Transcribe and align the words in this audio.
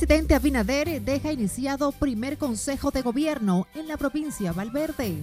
Presidente 0.00 0.34
Abinader 0.34 1.02
deja 1.02 1.30
iniciado 1.30 1.92
primer 1.92 2.38
consejo 2.38 2.90
de 2.90 3.02
gobierno 3.02 3.66
en 3.74 3.86
la 3.86 3.98
provincia 3.98 4.50
Valverde. 4.50 5.18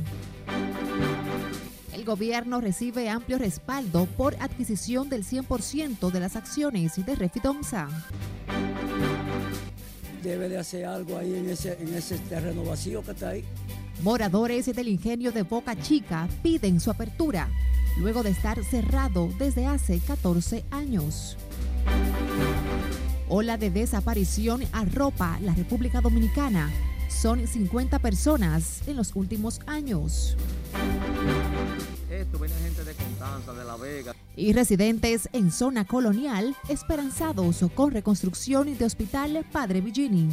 El 1.93 2.05
gobierno 2.05 2.61
recibe 2.61 3.09
amplio 3.09 3.39
respaldo 3.39 4.05
por 4.05 4.35
adquisición 4.35 5.09
del 5.09 5.25
100% 5.25 6.11
de 6.11 6.19
las 6.19 6.35
acciones 6.35 7.03
de 7.03 7.15
Refidomsa. 7.15 7.87
Debe 10.21 10.47
de 10.47 10.59
hacer 10.59 10.85
algo 10.85 11.17
ahí 11.17 11.33
en 11.33 11.49
ese, 11.49 11.75
en 11.81 11.95
ese 11.95 12.19
terreno 12.19 12.63
vacío 12.63 13.01
que 13.01 13.11
está 13.11 13.29
ahí. 13.29 13.43
Moradores 14.03 14.67
del 14.67 14.89
ingenio 14.89 15.31
de 15.31 15.41
Boca 15.41 15.75
Chica 15.75 16.29
piden 16.43 16.79
su 16.79 16.91
apertura, 16.91 17.49
luego 17.99 18.21
de 18.21 18.29
estar 18.29 18.63
cerrado 18.63 19.27
desde 19.39 19.65
hace 19.65 19.99
14 20.01 20.65
años. 20.69 21.35
Ola 23.29 23.57
de 23.57 23.69
desaparición 23.69 24.63
arropa 24.71 25.37
la 25.41 25.53
República 25.53 25.99
Dominicana. 25.99 26.71
Son 27.09 27.45
50 27.45 27.99
personas 27.99 28.87
en 28.87 28.95
los 28.95 29.15
últimos 29.15 29.59
años. 29.67 30.37
Esto 32.09 32.39
viene 32.39 32.55
gente 32.55 32.85
de 32.85 32.93
Constanza, 32.93 33.53
de 33.53 33.65
La 33.65 33.75
Vega. 33.75 34.15
Y 34.37 34.53
residentes 34.53 35.27
en 35.33 35.51
zona 35.51 35.83
colonial 35.83 36.55
esperanzados 36.69 37.65
con 37.75 37.91
reconstrucción 37.91 38.77
de 38.77 38.85
Hospital 38.85 39.45
Padre 39.51 39.81
Villini. 39.81 40.29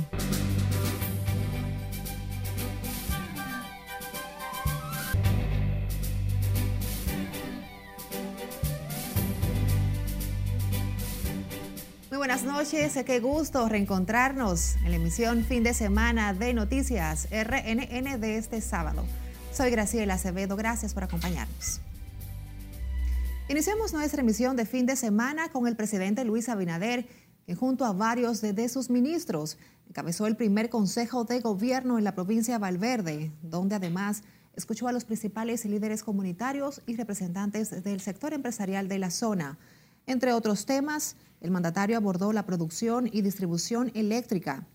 Buenas 12.27 12.45
noches, 12.45 12.95
qué 13.05 13.21
gusto 13.21 13.69
reencontrarnos 13.69 14.77
en 14.77 14.93
la 14.93 14.97
emisión 14.97 15.45
fin 15.45 15.63
de 15.63 15.75
semana 15.75 16.33
de 16.33 16.55
Noticias 16.55 17.29
RNN 17.30 18.19
de 18.19 18.39
este 18.39 18.63
sábado. 18.63 19.05
Soy 19.53 19.71
Graciela 19.71 20.15
Acevedo, 20.15 20.57
gracias 20.57 20.95
por 20.95 21.05
acompañarnos. 21.05 21.83
Iniciamos 23.51 23.93
nuestra 23.93 24.23
emisión 24.23 24.57
de 24.57 24.65
fin 24.65 24.87
de 24.87 24.97
semana 24.97 25.51
con 25.51 25.67
el 25.67 25.77
presidente 25.77 26.25
Luis 26.25 26.49
Abinader, 26.49 27.07
que 27.47 27.55
junto 27.55 27.85
a 27.85 27.93
varios 27.93 28.41
de, 28.41 28.69
sus 28.71 28.89
ministros 28.89 29.59
encabezó 29.87 30.27
el 30.27 30.35
primer 30.35 30.71
consejo 30.71 31.25
de 31.25 31.41
gobierno 31.41 31.99
en 31.99 32.05
la 32.05 32.15
provincia 32.15 32.55
de 32.55 32.59
Valverde, 32.59 33.33
donde 33.43 33.75
además 33.75 34.23
escuchó 34.57 34.89
a 34.89 34.93
los 34.93 35.05
principales 35.05 35.67
líderes 35.67 36.02
comunitarios 36.02 36.80
y 36.87 36.97
representantes 36.97 37.85
del 37.85 38.01
sector 38.01 38.33
empresarial 38.33 38.89
de 38.89 38.99
la 38.99 39.11
zona. 39.11 39.59
Entre 40.07 40.33
otros 40.33 40.66
temas, 40.66 41.16
el 41.41 41.51
mandatario 41.51 41.97
abordó 41.97 42.33
la 42.33 42.47
producción 42.47 43.09
y 43.10 43.23
distribución 43.23 43.91
eléctrica, 43.95 44.66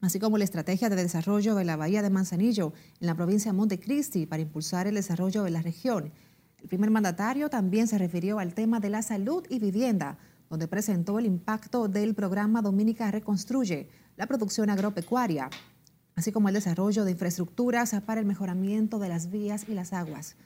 así 0.00 0.18
como 0.18 0.38
la 0.38 0.44
estrategia 0.44 0.88
de 0.90 0.96
desarrollo 0.96 1.54
de 1.54 1.64
la 1.64 1.76
Bahía 1.76 2.02
de 2.02 2.10
Manzanillo 2.10 2.72
en 3.00 3.06
la 3.06 3.14
provincia 3.14 3.52
de 3.52 3.56
Montecristi 3.56 4.26
para 4.26 4.42
impulsar 4.42 4.86
el 4.86 4.94
desarrollo 4.94 5.42
de 5.44 5.50
la 5.50 5.62
región. 5.62 6.12
El 6.60 6.68
primer 6.68 6.90
mandatario 6.90 7.48
también 7.48 7.86
se 7.86 7.98
refirió 7.98 8.38
al 8.38 8.54
tema 8.54 8.80
de 8.80 8.90
la 8.90 9.02
salud 9.02 9.44
y 9.48 9.58
vivienda, 9.58 10.18
donde 10.50 10.68
presentó 10.68 11.18
el 11.18 11.26
impacto 11.26 11.88
del 11.88 12.14
programa 12.14 12.62
Dominica 12.62 13.10
Reconstruye, 13.10 13.88
la 14.16 14.26
producción 14.26 14.70
agropecuaria, 14.70 15.50
así 16.14 16.32
como 16.32 16.48
el 16.48 16.54
desarrollo 16.54 17.04
de 17.04 17.12
infraestructuras 17.12 17.94
para 18.04 18.20
el 18.20 18.26
mejoramiento 18.26 18.98
de 18.98 19.08
las 19.08 19.30
vías 19.30 19.66
y 19.68 19.74
las 19.74 19.92
aguas. 19.92 20.36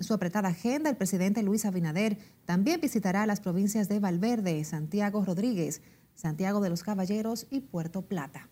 En 0.00 0.06
su 0.06 0.14
apretada 0.14 0.48
agenda, 0.48 0.88
el 0.88 0.96
presidente 0.96 1.42
Luis 1.42 1.66
Abinader 1.66 2.16
también 2.46 2.80
visitará 2.80 3.26
las 3.26 3.42
provincias 3.42 3.86
de 3.90 4.00
Valverde, 4.00 4.64
Santiago 4.64 5.22
Rodríguez, 5.26 5.82
Santiago 6.14 6.62
de 6.62 6.70
los 6.70 6.82
Caballeros 6.82 7.46
y 7.50 7.60
Puerto 7.60 8.00
Plata. 8.00 8.48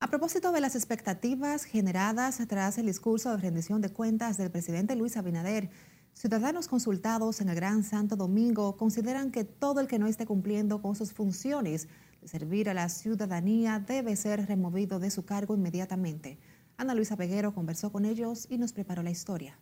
A 0.00 0.10
propósito 0.10 0.50
de 0.50 0.60
las 0.60 0.74
expectativas 0.74 1.62
generadas 1.62 2.40
tras 2.48 2.78
el 2.78 2.86
discurso 2.86 3.30
de 3.30 3.36
rendición 3.36 3.80
de 3.80 3.90
cuentas 3.90 4.38
del 4.38 4.50
presidente 4.50 4.96
Luis 4.96 5.16
Abinader, 5.16 5.70
ciudadanos 6.14 6.66
consultados 6.66 7.40
en 7.40 7.48
el 7.48 7.54
Gran 7.54 7.84
Santo 7.84 8.16
Domingo 8.16 8.76
consideran 8.76 9.30
que 9.30 9.44
todo 9.44 9.78
el 9.78 9.86
que 9.86 10.00
no 10.00 10.08
esté 10.08 10.26
cumpliendo 10.26 10.82
con 10.82 10.96
sus 10.96 11.12
funciones 11.12 11.86
de 12.20 12.26
servir 12.26 12.68
a 12.68 12.74
la 12.74 12.88
ciudadanía 12.88 13.78
debe 13.78 14.16
ser 14.16 14.46
removido 14.46 14.98
de 14.98 15.12
su 15.12 15.24
cargo 15.24 15.54
inmediatamente. 15.54 16.40
Ana 16.78 16.94
Luisa 16.94 17.16
Peguero 17.16 17.52
conversó 17.52 17.90
con 17.90 18.04
ellos 18.04 18.46
y 18.48 18.56
nos 18.56 18.72
preparó 18.72 19.02
la 19.02 19.10
historia. 19.10 19.58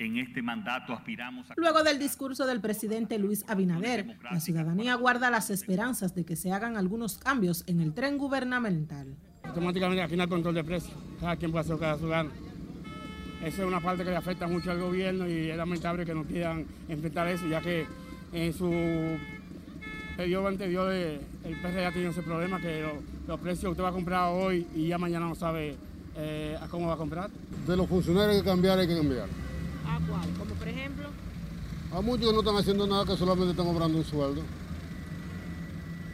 En 0.00 0.18
este 0.18 0.42
mandato 0.42 0.92
aspiramos 0.92 1.48
a... 1.48 1.54
Luego 1.56 1.84
del 1.84 2.00
discurso 2.00 2.46
del 2.46 2.60
presidente 2.60 3.16
Luis 3.16 3.44
Abinader, 3.48 4.18
la 4.28 4.40
ciudadanía 4.40 4.96
guarda 4.96 5.30
las 5.30 5.50
esperanzas 5.50 6.16
de 6.16 6.24
que 6.24 6.34
se 6.34 6.50
hagan 6.50 6.76
algunos 6.76 7.16
cambios 7.18 7.62
en 7.68 7.80
el 7.80 7.94
tren 7.94 8.18
gubernamental. 8.18 9.14
Automáticamente 9.44 10.02
al 10.02 10.10
final 10.10 10.28
control 10.28 10.56
de 10.56 10.64
precios, 10.64 10.92
cada 11.20 11.36
quien 11.36 11.52
puede 11.52 11.64
hacer 11.64 11.78
cada 11.78 11.96
ciudadano. 11.96 12.30
Eso 13.44 13.62
es 13.62 13.68
una 13.68 13.80
parte 13.80 14.02
que 14.02 14.10
le 14.10 14.16
afecta 14.16 14.48
mucho 14.48 14.72
al 14.72 14.80
gobierno 14.80 15.28
y 15.28 15.50
es 15.50 15.56
lamentable 15.56 16.04
que 16.04 16.14
no 16.14 16.24
quieran 16.24 16.66
enfrentar 16.88 17.28
eso, 17.28 17.46
ya 17.46 17.60
que 17.60 17.86
en 18.32 18.52
su 18.52 18.68
periodo 20.16 20.48
anterior 20.48 20.92
el 20.92 21.20
PR 21.62 21.82
ya 21.82 21.92
tiene 21.92 22.08
ese 22.08 22.22
problema 22.22 22.60
que 22.60 22.84
los 23.28 23.38
precios 23.38 23.70
usted 23.70 23.84
va 23.84 23.90
a 23.90 23.92
comprar 23.92 24.32
hoy 24.32 24.66
y 24.74 24.88
ya 24.88 24.98
mañana 24.98 25.28
no 25.28 25.36
sabe 25.36 25.76
eh, 26.18 26.58
¿a 26.60 26.66
cómo 26.66 26.88
va 26.88 26.94
a 26.94 26.96
comprar? 26.96 27.30
De 27.66 27.76
los 27.76 27.88
funcionarios 27.88 28.42
que 28.42 28.44
cambiar 28.44 28.78
hay 28.78 28.88
que 28.88 28.96
cambiar. 28.96 29.28
¿A 29.86 30.00
cuál? 30.06 30.28
Como 30.36 30.54
por 30.54 30.68
ejemplo. 30.68 31.08
A 31.92 32.00
muchos 32.00 32.26
que 32.26 32.32
no 32.32 32.40
están 32.40 32.56
haciendo 32.56 32.86
nada, 32.86 33.04
que 33.04 33.16
solamente 33.16 33.52
están 33.52 33.66
cobrando 33.66 33.98
un 33.98 34.04
sueldo. 34.04 34.42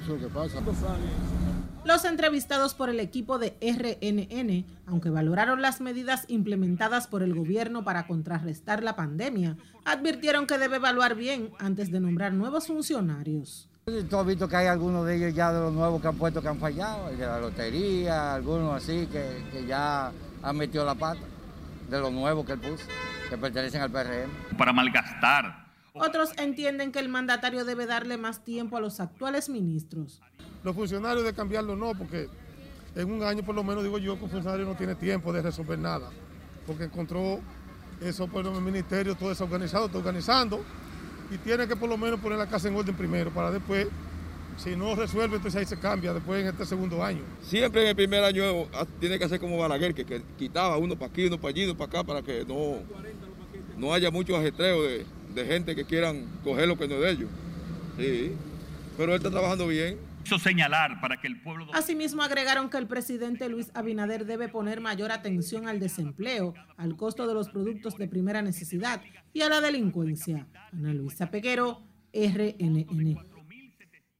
Eso 0.03 0.15
es 0.15 0.23
lo 0.23 0.29
que 0.29 0.35
pasa. 0.35 0.61
Los 1.85 2.05
entrevistados 2.05 2.75
por 2.75 2.91
el 2.91 3.01
equipo 3.01 3.39
de 3.39 3.57
RNN, 3.61 4.65
aunque 4.87 5.11
valoraron 5.11 5.63
las 5.63 5.81
medidas 5.81 6.25
implementadas 6.29 7.07
por 7.07 7.23
el 7.23 7.35
gobierno 7.35 7.85
para 7.85 8.07
contrarrestar 8.07 8.83
la 8.83 8.97
pandemia, 8.97 9.57
advirtieron 9.85 10.47
que 10.47 10.59
debe 10.59 10.77
evaluar 10.77 11.15
bien 11.15 11.51
antes 11.59 11.91
de 11.91 12.01
nombrar 12.01 12.33
nuevos 12.35 12.67
funcionarios. 12.67 13.69
Tú 13.85 14.19
has 14.19 14.27
visto 14.27 14.49
que 14.49 14.57
hay 14.57 14.67
algunos 14.67 15.05
de 15.05 15.17
ellos 15.17 15.35
ya 15.35 15.53
de 15.53 15.61
los 15.61 15.71
nuevos 15.71 16.01
que 16.01 16.09
han 16.09 16.17
puesto 16.17 16.41
que 16.41 16.49
han 16.49 16.59
fallado, 16.59 17.11
de 17.11 17.19
la 17.19 17.39
lotería, 17.39 18.33
algunos 18.35 18.83
así 18.83 19.07
que, 19.09 19.67
ya 19.67 20.11
han 20.43 20.57
metido 20.57 20.87
la 20.87 20.95
pata, 20.95 21.21
de 21.91 22.01
los 22.01 22.11
nuevos 22.11 22.47
que 22.47 22.53
él 22.53 22.61
puso, 22.61 22.87
que 23.29 23.37
pertenecen 23.37 23.83
al 23.83 23.91
PRM. 23.91 24.57
Para 24.57 24.73
malgastar. 24.73 25.67
Otros 25.93 26.31
entienden 26.39 26.93
que 26.93 26.99
el 26.99 27.11
mandatario 27.11 27.67
debe 27.67 27.85
darle 27.85 28.17
más 28.17 28.43
tiempo 28.43 28.79
a 28.79 28.81
los 28.81 29.01
actuales 29.01 29.51
ministros. 29.51 30.23
Los 30.63 30.75
funcionarios 30.75 31.23
de 31.23 31.35
cambiarlo 31.35 31.77
no, 31.77 31.93
porque 31.93 32.31
en 32.95 33.13
un 33.13 33.23
año 33.23 33.43
por 33.43 33.55
lo 33.55 33.63
menos 33.65 33.85
digo 33.85 33.99
yo 33.99 34.17
que 34.17 34.25
un 34.25 34.31
funcionario 34.31 34.65
no 34.65 34.77
tiene 34.77 34.95
tiempo 34.95 35.31
de 35.31 35.43
resolver 35.43 35.79
nada, 35.79 36.09
porque 36.67 36.85
encontró 36.85 37.39
eso 38.01 38.29
por 38.29 38.47
el 38.47 38.63
ministerio 38.63 39.15
todo 39.15 39.29
desorganizado, 39.29 39.89
todo 39.89 39.99
organizando 39.99 40.65
y 41.35 41.39
tiene 41.39 41.67
que 41.67 41.75
por 41.75 41.89
lo 41.89 41.99
menos 41.99 42.21
poner 42.21 42.39
la 42.39 42.47
casa 42.47 42.69
en 42.69 42.77
orden 42.77 42.95
primero 42.95 43.31
para 43.31 43.51
después, 43.51 43.89
si 44.57 44.77
no 44.77 44.95
resuelve, 44.95 45.37
entonces 45.37 45.61
ahí 45.61 45.67
se 45.67 45.77
cambia 45.77 46.15
después 46.15 46.41
en 46.41 46.47
este 46.47 46.65
segundo 46.65 47.03
año. 47.03 47.23
Siempre 47.43 47.83
en 47.83 47.89
el 47.89 47.97
primer 47.97 48.23
año 48.23 48.67
ah, 48.73 48.87
tiene 49.01 49.19
que 49.19 49.25
hacer 49.25 49.41
como 49.41 49.59
Balaguer, 49.59 49.95
que, 49.95 50.23
quitaba 50.39 50.77
uno 50.79 50.97
para 50.97 51.11
aquí, 51.11 51.27
uno 51.27 51.39
para 51.39 51.51
allí, 51.51 51.65
uno 51.65 51.77
para 51.77 51.89
acá, 51.89 52.05
para 52.05 52.23
que 52.23 52.45
no, 52.45 52.79
no 53.77 53.93
haya 53.93 54.13
mucho 54.13 54.37
ajetreo 54.37 54.85
de, 54.85 55.05
de 55.35 55.45
gente 55.45 55.75
que 55.75 55.85
quieran 55.85 56.25
coger 56.45 56.69
lo 56.69 56.79
que 56.79 56.87
no 56.87 56.95
es 56.95 57.01
de 57.01 57.11
ellos. 57.11 57.31
Sí, 57.99 58.33
pero 58.97 59.13
él 59.13 59.17
está 59.17 59.31
trabajando 59.31 59.67
bien 59.67 59.99
señalar 60.25 61.01
para 61.01 61.21
que 61.21 61.27
el 61.27 61.41
pueblo... 61.41 61.67
Asimismo 61.73 62.23
agregaron 62.23 62.71
que 62.71 62.79
el 62.79 62.87
presidente 62.87 63.49
Luis 63.49 63.71
Abinader 63.75 64.27
debe 64.27 64.49
poner 64.49 64.81
mayor 64.81 65.13
atención 65.13 65.69
al 65.69 65.81
desempleo, 65.81 66.55
al 66.77 66.97
costo 66.97 67.27
de 67.27 67.35
los 67.35 67.49
productos 67.49 67.97
de 67.97 68.09
primera 68.09 68.43
necesidad 68.43 69.01
y 69.33 69.43
a 69.43 69.49
la 69.49 69.61
delincuencia. 69.61 70.47
Ana 70.73 70.93
Luisa 70.93 71.31
Peguero, 71.31 71.83
RNN. 72.13 73.19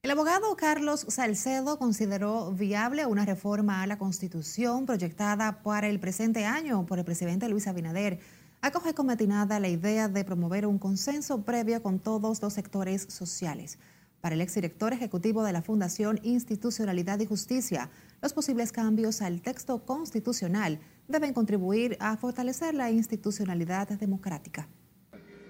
El 0.03 0.11
abogado 0.11 0.55
Carlos 0.55 1.03
Salcedo 1.09 1.79
consideró 1.79 2.51
viable 2.51 3.07
una 3.07 3.25
reforma 3.25 3.81
a 3.81 3.87
la 3.87 3.97
Constitución 3.97 4.85
proyectada 4.85 5.63
para 5.63 5.87
el 5.87 5.99
presente 5.99 6.45
año 6.45 6.85
por 6.85 6.99
el 6.99 7.05
presidente 7.05 7.49
Luis 7.49 7.67
Abinader. 7.67 8.19
Acoge 8.61 8.93
con 8.93 9.07
matinada 9.07 9.59
la 9.59 9.67
idea 9.67 10.07
de 10.07 10.23
promover 10.23 10.67
un 10.67 10.77
consenso 10.77 11.43
previo 11.43 11.81
con 11.81 11.99
todos 11.99 12.39
los 12.41 12.53
sectores 12.53 13.07
sociales. 13.09 13.79
Para 14.25 14.33
el 14.33 14.41
exdirector 14.41 14.91
ejecutivo 14.91 15.43
de 15.43 15.53
la 15.53 15.61
Fundación 15.61 16.19
Institucionalidad 16.23 17.19
y 17.19 17.27
Justicia, 17.27 17.91
los 18.23 18.33
posibles 18.33 18.71
cambios 18.71 19.21
al 19.21 19.39
texto 19.39 19.85
constitucional 19.85 20.79
deben 21.07 21.31
contribuir 21.31 21.95
a 21.99 22.17
fortalecer 22.17 22.73
la 22.73 22.89
institucionalidad 22.89 23.87
democrática. 23.87 24.67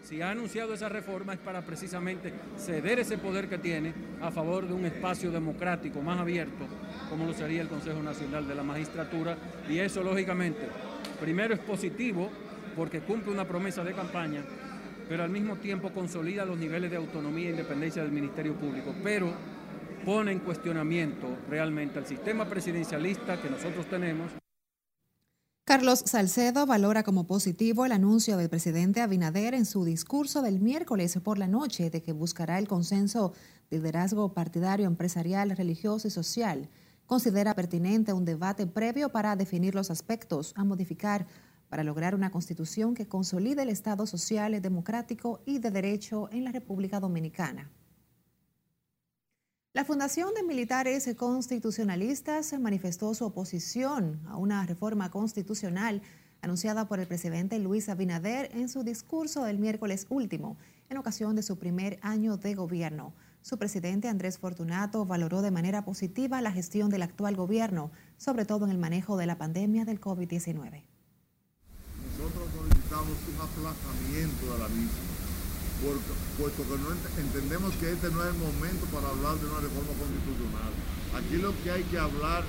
Si 0.04 0.22
ha 0.22 0.31
anunciado 0.31 0.74
esa 0.74 0.89
reforma 0.89 1.36
es 1.36 1.39
para 1.39 1.66
precisamente 1.66 2.33
ceder 2.57 3.00
ese 3.00 3.18
poder 3.18 3.48
que 3.48 3.60
tiene 3.60 3.94
a 4.22 4.30
favor 4.30 4.68
de 4.68 4.74
un 4.74 4.83
espacio 4.83 5.31
democrático 5.31 6.01
más 6.01 6.19
abierto, 6.19 6.68
como 7.10 7.28
lo 7.28 7.33
sería 7.33 7.62
el 7.62 7.69
Consejo 7.69 8.04
Nacional 8.04 8.45
de 8.45 8.56
la 8.56 8.63
Magistratura, 8.63 9.38
y 9.69 9.78
eso 9.78 10.04
lógicamente, 10.04 10.68
primero 11.21 11.54
es 11.54 11.62
positivo 11.62 12.30
porque 12.75 13.00
cumple 13.00 13.31
una 13.31 13.48
promesa 13.48 13.86
de 13.86 13.94
campaña 13.94 14.44
pero 15.07 15.24
al 15.24 15.30
mismo 15.30 15.57
tiempo 15.57 15.94
consolida 15.94 16.46
los 16.46 16.57
niveles 16.57 16.92
de 16.92 16.98
autonomía 16.98 17.48
e 17.48 17.52
independencia 17.52 18.02
del 18.02 18.12
Ministerio 18.12 18.56
Público. 18.56 18.94
Pero 19.04 19.34
pone 20.04 20.31
en 20.31 20.40
cuestionamiento 20.40 21.28
realmente 21.50 22.00
el 22.00 22.06
sistema 22.06 22.46
presidencialista 22.46 23.42
que 23.42 23.50
nosotros 23.50 23.88
tenemos. 23.90 24.31
Carlos 25.66 26.04
Salcedo 26.06 26.68
valora 26.68 27.02
como 27.02 27.25
positivo 27.25 27.86
el 27.86 27.92
anuncio 27.92 28.38
del 28.38 28.50
presidente 28.50 29.02
Abinader 29.02 29.56
en 29.56 29.66
su 29.66 29.84
discurso 29.84 30.44
del 30.44 30.60
miércoles 30.60 31.18
por 31.24 31.40
la 31.40 31.48
noche 31.48 31.90
de 31.90 32.04
que 32.04 32.13
buscará 32.13 32.60
el 32.60 32.68
consenso 32.68 33.34
de 33.72 33.78
liderazgo 33.78 34.31
partidario, 34.34 34.86
empresarial, 34.86 35.50
religioso 35.57 36.07
y 36.07 36.12
social. 36.12 36.69
Considera 37.07 37.56
pertinente 37.56 38.13
un 38.13 38.25
debate 38.25 38.68
previo 38.68 39.10
para 39.10 39.36
definir 39.36 39.74
los 39.74 39.90
aspectos 39.90 40.54
a 40.56 40.63
modificar 40.63 41.25
para 41.70 41.84
lograr 41.84 42.16
una 42.16 42.32
constitución 42.32 42.94
que 42.94 43.08
consolide 43.08 43.64
el 43.64 43.70
Estado 43.70 44.06
social, 44.06 44.62
democrático 44.62 45.42
y 45.46 45.60
de 45.60 45.72
derecho 45.72 46.30
en 46.32 46.44
la 46.44 46.52
República 46.52 47.00
Dominicana. 47.00 47.72
La 49.74 49.84
Fundación 49.84 50.34
de 50.34 50.44
Militares 50.44 51.14
Constitucionalistas 51.18 52.58
manifestó 52.58 53.14
su 53.14 53.26
oposición 53.26 54.22
a 54.26 54.38
una 54.38 54.66
reforma 54.66 55.12
constitucional 55.12 56.02
anunciada 56.42 56.88
por 56.88 57.00
el 57.00 57.08
presidente 57.08 57.60
Luis 57.60 57.90
Abinader 57.90 58.52
en 58.54 58.70
su 58.70 58.84
discurso 58.84 59.44
del 59.44 59.60
miércoles 59.60 60.06
último, 60.10 60.56
en 60.90 60.98
ocasión 60.98 61.36
de 61.36 61.44
su 61.44 61.58
primer 61.58 62.00
año 62.02 62.38
de 62.38 62.54
gobierno. 62.54 63.14
Su 63.42 63.58
presidente 63.58 64.08
Andrés 64.08 64.38
Fortunato 64.38 65.06
valoró 65.06 65.42
de 65.42 65.52
manera 65.52 65.84
positiva 65.84 66.42
la 66.42 66.52
gestión 66.52 66.90
del 66.90 67.02
actual 67.02 67.36
gobierno, 67.36 67.92
sobre 68.18 68.46
todo 68.46 68.66
en 68.66 68.72
el 68.72 68.78
manejo 68.78 69.18
de 69.18 69.26
la 69.26 69.38
pandemia 69.38 69.86
del 69.86 70.00
COVID-19. 70.00 70.84
Un 73.06 73.38
aplazamiento 73.38 74.54
de 74.54 74.60
la 74.60 74.69
misma 74.69 75.16
puesto 76.38 76.63
que 76.66 77.22
entendemos 77.22 77.75
que 77.75 77.92
este 77.92 78.10
no 78.10 78.24
es 78.24 78.34
el 78.34 78.40
momento 78.42 78.90
para 78.90 79.13
hablar 79.13 79.38
de 79.38 79.46
una 79.46 79.62
reforma 79.62 79.94
constitucional. 79.94 80.72
Aquí 81.13 81.38
lo 81.38 81.54
que 81.62 81.69
hay 81.69 81.84
que 81.86 82.00
hablar 82.00 82.42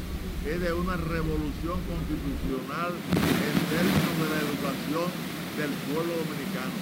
es 0.47 0.57
de 0.57 0.73
una 0.73 0.97
revolución 0.97 1.77
constitucional 1.85 2.97
en 2.97 3.57
términos 3.69 4.15
de 4.17 4.27
la 4.33 4.39
educación 4.47 5.09
del 5.61 5.73
pueblo 5.93 6.13
dominicano. 6.25 6.77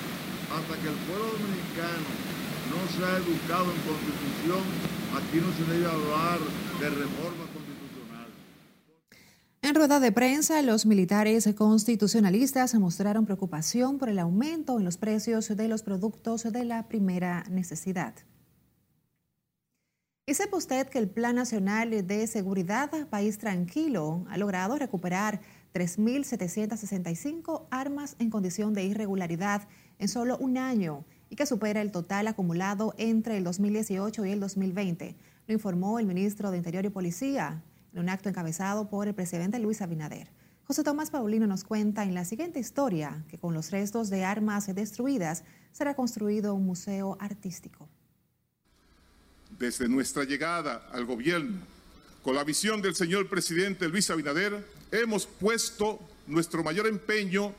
Hasta 0.54 0.74
que 0.78 0.88
el 0.94 0.98
pueblo 1.10 1.34
dominicano 1.34 2.08
no 2.70 2.80
sea 2.94 3.18
educado 3.18 3.74
en 3.74 3.80
constitución, 3.82 4.62
aquí 5.18 5.42
no 5.42 5.50
se 5.50 5.64
debe 5.66 5.90
hablar 5.90 6.38
de 6.78 6.86
reforma 6.94 7.44
constitucional. 7.50 7.63
En 9.64 9.74
rueda 9.74 9.98
de 9.98 10.12
prensa, 10.12 10.60
los 10.60 10.84
militares 10.84 11.48
constitucionalistas 11.56 12.74
mostraron 12.74 13.24
preocupación 13.24 13.96
por 13.96 14.10
el 14.10 14.18
aumento 14.18 14.78
en 14.78 14.84
los 14.84 14.98
precios 14.98 15.56
de 15.56 15.68
los 15.68 15.82
productos 15.82 16.42
de 16.42 16.66
la 16.66 16.86
primera 16.86 17.44
necesidad. 17.48 18.12
¿Y 20.26 20.34
sepa 20.34 20.58
usted 20.58 20.86
que 20.90 20.98
el 20.98 21.08
Plan 21.08 21.36
Nacional 21.36 22.06
de 22.06 22.26
Seguridad 22.26 22.90
País 23.08 23.38
Tranquilo 23.38 24.26
ha 24.28 24.36
logrado 24.36 24.76
recuperar 24.76 25.40
3.765 25.72 27.62
armas 27.70 28.16
en 28.18 28.28
condición 28.28 28.74
de 28.74 28.84
irregularidad 28.84 29.66
en 29.98 30.08
solo 30.08 30.36
un 30.36 30.58
año 30.58 31.06
y 31.30 31.36
que 31.36 31.46
supera 31.46 31.80
el 31.80 31.90
total 31.90 32.26
acumulado 32.28 32.94
entre 32.98 33.38
el 33.38 33.44
2018 33.44 34.26
y 34.26 34.30
el 34.30 34.40
2020? 34.40 35.16
Lo 35.46 35.54
informó 35.54 35.98
el 35.98 36.04
ministro 36.04 36.50
de 36.50 36.58
Interior 36.58 36.84
y 36.84 36.90
Policía, 36.90 37.62
en 37.94 38.00
un 38.00 38.08
acto 38.08 38.28
encabezado 38.28 38.88
por 38.90 39.06
el 39.06 39.14
presidente 39.14 39.58
Luis 39.58 39.80
Abinader. 39.80 40.28
José 40.64 40.82
Tomás 40.82 41.10
Paulino 41.10 41.46
nos 41.46 41.62
cuenta 41.62 42.02
en 42.02 42.14
la 42.14 42.24
siguiente 42.24 42.58
historia 42.58 43.24
que 43.28 43.38
con 43.38 43.54
los 43.54 43.70
restos 43.70 44.10
de 44.10 44.24
armas 44.24 44.66
destruidas 44.74 45.44
será 45.72 45.94
construido 45.94 46.54
un 46.54 46.66
museo 46.66 47.16
artístico. 47.20 47.88
Desde 49.58 49.88
nuestra 49.88 50.24
llegada 50.24 50.88
al 50.92 51.04
gobierno, 51.04 51.60
con 52.22 52.34
la 52.34 52.42
visión 52.42 52.82
del 52.82 52.96
señor 52.96 53.28
presidente 53.28 53.88
Luis 53.88 54.10
Abinader, 54.10 54.66
hemos 54.90 55.26
puesto 55.26 56.00
nuestro 56.26 56.64
mayor 56.64 56.86
empeño 56.86 57.54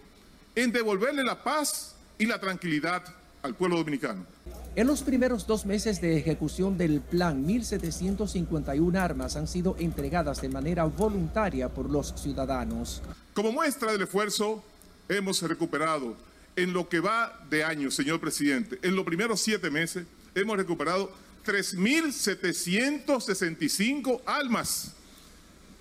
en 0.55 0.71
devolverle 0.71 1.23
la 1.23 1.43
paz 1.43 1.95
y 2.17 2.25
la 2.25 2.39
tranquilidad 2.39 3.03
al 3.45 3.56
pueblo 3.56 3.77
dominicano. 3.77 4.25
En 4.75 4.88
los 4.88 5.03
primeros 5.03 5.47
dos 5.47 5.65
meses 5.65 6.01
de 6.01 6.18
ejecución 6.18 6.77
del 6.77 7.00
plan, 7.00 7.47
1.751 7.47 9.00
armas 9.00 9.38
han 9.38 9.47
sido 9.47 9.77
entregadas 9.80 10.42
de 10.42 10.50
manera 10.50 10.83
voluntaria 10.83 11.69
por 11.69 11.89
los 11.89 12.13
ciudadanos. 12.21 13.01
Como 13.33 13.53
muestra 13.53 13.94
del 13.94 14.01
esfuerzo, 14.01 14.62
hemos 15.07 15.42
recuperado 15.44 16.18
en 16.57 16.74
lo 16.74 16.89
que 16.89 17.00
va 17.00 17.39
de 17.50 17.63
año, 17.63 17.89
señor 17.92 18.19
presidente, 18.19 18.77
en 18.81 18.97
los 18.97 19.06
primeros 19.06 19.39
siete 19.42 19.69
meses, 19.69 20.06
hemos 20.33 20.57
recuperado 20.57 21.09
3.765 21.45 24.21
armas 24.25 24.91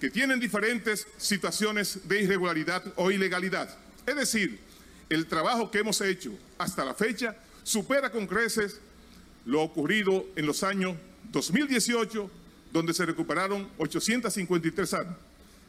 que 0.01 0.11
tienen 0.11 0.39
diferentes 0.39 1.09
situaciones 1.17 2.07
de 2.07 2.23
irregularidad 2.23 2.85
o 2.97 3.11
ilegalidad. 3.11 3.75
Es 4.07 4.17
decir, 4.17 4.61
el 5.09 5.27
trabajo 5.27 5.71
que 5.71 5.79
hemos 5.79 6.01
hecho 6.01 6.33
hasta 6.59 6.85
la 6.85 6.95
fecha 6.95 7.37
supera 7.65 8.13
con 8.13 8.29
creces 8.29 8.79
lo 9.45 9.63
ocurrido 9.63 10.25
en 10.37 10.47
los 10.47 10.63
años 10.63 10.97
2018, 11.33 12.31
donde 12.73 12.95
se 12.95 13.05
recuperaron 13.05 13.69
853 13.79 14.95
armas. 14.95 15.17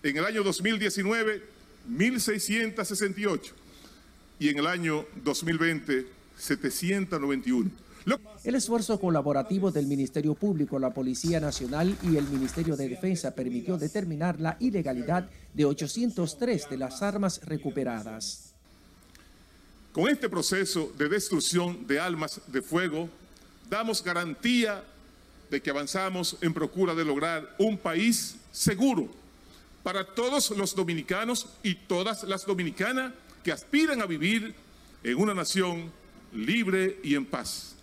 En 0.03 0.17
el 0.17 0.25
año 0.25 0.43
2019, 0.43 1.41
1.668. 1.89 3.51
Y 4.37 4.49
en 4.49 4.59
el 4.59 4.67
año 4.67 5.05
2020, 5.23 6.05
791. 6.37 7.71
El 8.43 8.53
esfuerzo 8.53 8.99
colaborativo 8.99 9.71
del 9.71 9.87
Ministerio 9.87 10.35
Público, 10.35 10.77
la 10.77 10.93
Policía 10.93 11.39
Nacional 11.39 11.97
y 12.03 12.17
el 12.17 12.27
Ministerio 12.27 12.75
de 12.75 12.87
Defensa 12.87 13.33
permitió 13.33 13.77
determinar 13.77 14.39
la 14.39 14.57
ilegalidad 14.59 15.27
de 15.55 15.65
803 15.65 16.69
de 16.69 16.77
las 16.77 17.01
armas 17.01 17.41
recuperadas. 17.43 18.44
Con 19.95 20.09
este 20.09 20.27
proceso 20.27 20.91
de 20.97 21.07
destrucción 21.07 21.87
de 21.87 22.01
armas 22.01 22.41
de 22.47 22.61
fuego, 22.61 23.09
damos 23.69 24.03
garantía 24.03 24.83
de 25.49 25.61
que 25.61 25.69
avanzamos 25.69 26.35
en 26.41 26.53
procura 26.53 26.93
de 26.93 27.05
lograr 27.05 27.55
un 27.57 27.77
país 27.77 28.35
seguro 28.51 29.07
para 29.83 30.03
todos 30.03 30.51
los 30.51 30.75
dominicanos 30.75 31.47
y 31.63 31.75
todas 31.75 32.23
las 32.23 32.45
dominicanas 32.45 33.13
que 33.41 33.53
aspiran 33.53 34.01
a 34.01 34.05
vivir 34.05 34.53
en 35.01 35.15
una 35.17 35.33
nación 35.33 35.89
libre 36.33 36.99
y 37.01 37.15
en 37.15 37.25
paz. 37.25 37.74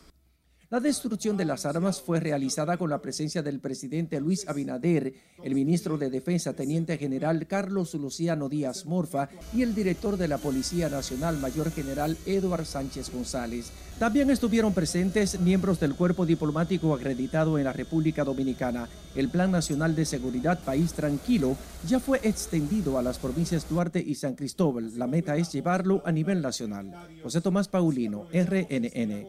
La 0.73 0.81
destrucción 0.81 1.37
de 1.37 1.45
las 1.45 1.67
armas 1.67 2.01
fue 2.01 2.19
realizada 2.19 2.79
con 2.79 2.89
la 2.89 3.03
presencia 3.03 3.43
del 3.43 3.61
presidente 3.61 4.19
Luis 4.19 4.49
Abinader, 4.49 5.13
el 5.45 5.55
ministro 5.55 5.99
de 5.99 6.09
Defensa, 6.09 6.55
teniente 6.55 6.97
general 6.97 7.47
Carlos 7.47 7.93
Luciano 7.93 8.49
Díaz 8.49 8.87
Morfa 8.87 9.29
y 9.53 9.61
el 9.61 9.75
director 9.75 10.17
de 10.17 10.29
la 10.29 10.39
Policía 10.39 10.89
Nacional, 10.89 11.37
mayor 11.37 11.71
general 11.71 12.17
Eduard 12.25 12.65
Sánchez 12.65 13.13
González. 13.13 13.71
También 13.99 14.31
estuvieron 14.31 14.73
presentes 14.73 15.39
miembros 15.41 15.79
del 15.79 15.95
cuerpo 15.95 16.25
diplomático 16.25 16.95
acreditado 16.95 17.59
en 17.59 17.65
la 17.65 17.75
República 17.75 18.25
Dominicana. 18.25 18.89
El 19.15 19.29
Plan 19.29 19.51
Nacional 19.51 19.95
de 19.95 20.07
Seguridad 20.07 20.59
País 20.65 20.95
Tranquilo 20.95 21.55
ya 21.87 22.01
fue 22.01 22.19
extendido 22.23 22.97
a 22.97 23.03
las 23.03 23.19
provincias 23.19 23.69
Duarte 23.69 24.01
y 24.01 24.15
San 24.15 24.37
Cristóbal. 24.37 24.99
La 24.99 25.07
meta 25.07 25.37
es 25.37 25.53
llevarlo 25.53 26.01
a 26.07 26.13
nivel 26.13 26.41
nacional. 26.41 26.95
José 27.23 27.43
Tomás 27.43 27.69
Paulino, 27.69 28.27
RNN. 28.33 29.27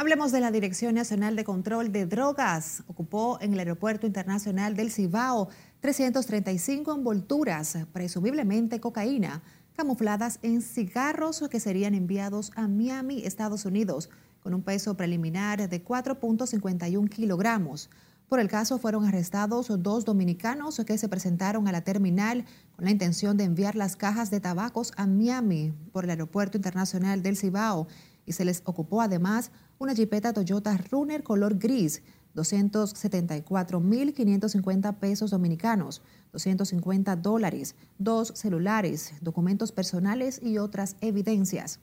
Hablemos 0.00 0.32
de 0.32 0.40
la 0.40 0.50
Dirección 0.50 0.94
Nacional 0.94 1.36
de 1.36 1.44
Control 1.44 1.92
de 1.92 2.06
Drogas. 2.06 2.84
Ocupó 2.86 3.36
en 3.42 3.52
el 3.52 3.58
Aeropuerto 3.58 4.06
Internacional 4.06 4.74
del 4.74 4.90
Cibao 4.90 5.50
335 5.80 6.94
envolturas, 6.94 7.76
presumiblemente 7.92 8.80
cocaína, 8.80 9.42
camufladas 9.76 10.38
en 10.40 10.62
cigarros 10.62 11.46
que 11.50 11.60
serían 11.60 11.92
enviados 11.92 12.50
a 12.56 12.66
Miami, 12.66 13.26
Estados 13.26 13.66
Unidos, 13.66 14.08
con 14.42 14.54
un 14.54 14.62
peso 14.62 14.96
preliminar 14.96 15.68
de 15.68 15.84
4.51 15.84 17.10
kilogramos. 17.10 17.90
Por 18.26 18.40
el 18.40 18.48
caso 18.48 18.78
fueron 18.78 19.04
arrestados 19.04 19.66
dos 19.82 20.06
dominicanos 20.06 20.80
que 20.86 20.96
se 20.96 21.10
presentaron 21.10 21.68
a 21.68 21.72
la 21.72 21.82
terminal 21.82 22.46
con 22.74 22.86
la 22.86 22.90
intención 22.90 23.36
de 23.36 23.44
enviar 23.44 23.76
las 23.76 23.96
cajas 23.96 24.30
de 24.30 24.40
tabacos 24.40 24.94
a 24.96 25.06
Miami 25.06 25.74
por 25.92 26.04
el 26.04 26.10
Aeropuerto 26.10 26.56
Internacional 26.56 27.22
del 27.22 27.36
Cibao 27.36 27.86
y 28.30 28.32
se 28.32 28.44
les 28.44 28.62
ocupó 28.64 29.02
además 29.02 29.50
una 29.80 29.92
jipeta 29.92 30.32
Toyota 30.32 30.78
Runner 30.92 31.24
color 31.24 31.58
gris, 31.58 32.00
274.550 32.36 34.98
pesos 35.00 35.32
dominicanos, 35.32 36.00
250 36.30 37.16
dólares, 37.16 37.74
dos 37.98 38.28
celulares, 38.36 39.14
documentos 39.20 39.72
personales 39.72 40.40
y 40.40 40.58
otras 40.58 40.94
evidencias. 41.00 41.80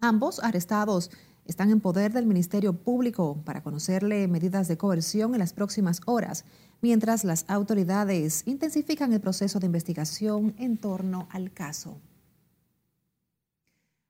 Ambos 0.00 0.40
arrestados 0.40 1.12
están 1.44 1.70
en 1.70 1.80
poder 1.80 2.12
del 2.12 2.26
Ministerio 2.26 2.72
Público 2.72 3.40
para 3.44 3.62
conocerle 3.62 4.26
medidas 4.26 4.66
de 4.66 4.78
coerción 4.78 5.32
en 5.32 5.38
las 5.38 5.52
próximas 5.52 6.00
horas, 6.06 6.44
mientras 6.80 7.22
las 7.22 7.44
autoridades 7.46 8.42
intensifican 8.46 9.12
el 9.12 9.20
proceso 9.20 9.60
de 9.60 9.66
investigación 9.66 10.56
en 10.58 10.76
torno 10.76 11.28
al 11.30 11.52
caso. 11.52 12.00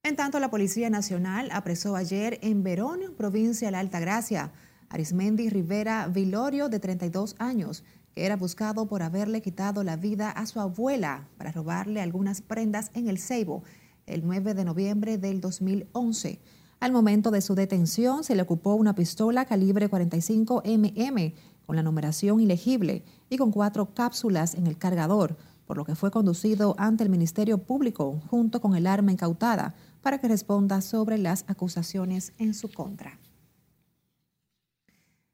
En 0.05 0.17
tanto, 0.17 0.39
la 0.39 0.51
Policía 0.51 0.91
Nacional 0.91 1.49
apresó 1.53 1.97
ayer 1.97 2.39
en 2.43 2.63
Verón, 2.63 3.01
provincia 3.17 3.69
de 3.69 3.73
la 3.73 3.81
Altagracia, 3.81 4.53
Arismendi 4.89 5.51
Rivera 5.51 6.07
Vilorio, 6.07 6.69
de 6.69 6.79
32 6.79 7.35
años, 7.39 7.85
que 8.15 8.25
era 8.25 8.37
buscado 8.37 8.87
por 8.87 9.03
haberle 9.03 9.43
quitado 9.43 9.83
la 9.83 9.97
vida 9.97 10.31
a 10.31 10.47
su 10.47 10.61
abuela 10.61 11.29
para 11.37 11.53
robarle 11.53 12.01
algunas 12.01 12.41
prendas 12.41 12.91
en 12.95 13.09
el 13.09 13.19
Ceibo 13.19 13.65
el 14.07 14.25
9 14.25 14.55
de 14.55 14.65
noviembre 14.65 15.19
del 15.19 15.41
2011. 15.41 16.41
Al 16.81 16.93
momento 16.93 17.31
de 17.31 17.41
su 17.41 17.55
detención 17.55 18.25
se 18.25 18.37
le 18.37 18.43
ocupó 18.43 18.75
una 18.75 18.95
pistola 18.95 19.45
calibre 19.45 19.89
45 19.89 20.63
mm 20.65 21.19
con 21.67 21.77
la 21.77 21.83
numeración 21.83 22.41
ilegible 22.41 23.05
y 23.29 23.37
con 23.37 23.51
cuatro 23.51 23.93
cápsulas 23.95 24.55
en 24.55 24.67
el 24.67 24.79
cargador, 24.79 25.37
por 25.67 25.77
lo 25.77 25.85
que 25.85 25.95
fue 25.95 26.11
conducido 26.11 26.75
ante 26.79 27.05
el 27.05 27.11
Ministerio 27.11 27.59
Público 27.59 28.23
junto 28.29 28.61
con 28.61 28.75
el 28.75 28.87
arma 28.87 29.13
incautada 29.13 29.75
para 30.09 30.23
que 30.23 30.29
responda 30.29 30.81
sobre 30.81 31.19
las 31.19 31.45
acusaciones 31.49 32.33
en 32.39 32.55
su 32.55 32.73
contra. 32.73 33.19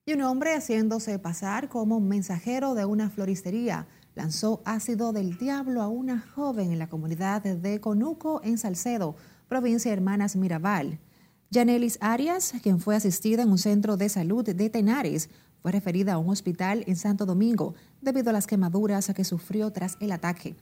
Y 0.05 0.15
un 0.15 0.23
hombre 0.23 0.57
haciéndose 0.57 1.21
pasar 1.21 1.69
como 1.69 2.01
mensajero 2.01 2.75
de 2.75 2.85
una 2.85 3.09
floristería 3.09 3.87
lanzó 4.17 4.63
ácido 4.65 5.13
del 5.13 5.39
diablo 5.39 5.81
a 5.81 5.87
una 5.87 6.19
joven 6.19 6.73
en 6.73 6.81
la 6.81 6.89
comunidad 6.89 7.43
de 7.43 7.81
Conuco, 7.81 8.41
en 8.43 8.59
Salcedo, 8.59 9.15
provincia 9.47 9.93
de 9.93 9.97
Hermanas 9.97 10.35
Mirabal. 10.35 10.99
Janelis 11.53 11.97
Arias, 12.01 12.53
quien 12.61 12.81
fue 12.81 12.97
asistida 12.97 13.45
en 13.45 13.53
un 13.53 13.59
centro 13.59 13.97
de 13.97 14.09
salud 14.09 14.45
de 14.45 14.71
Tenares, 14.71 15.31
fue 15.63 15.71
referida 15.71 16.15
a 16.15 16.19
un 16.19 16.31
hospital 16.31 16.83
en 16.89 16.97
Santo 16.97 17.27
Domingo 17.27 17.77
debido 18.01 18.31
a 18.31 18.33
las 18.33 18.49
quemaduras 18.49 19.13
que 19.15 19.23
sufrió 19.23 19.71
tras 19.71 19.97
el 20.01 20.11
ataque. 20.11 20.57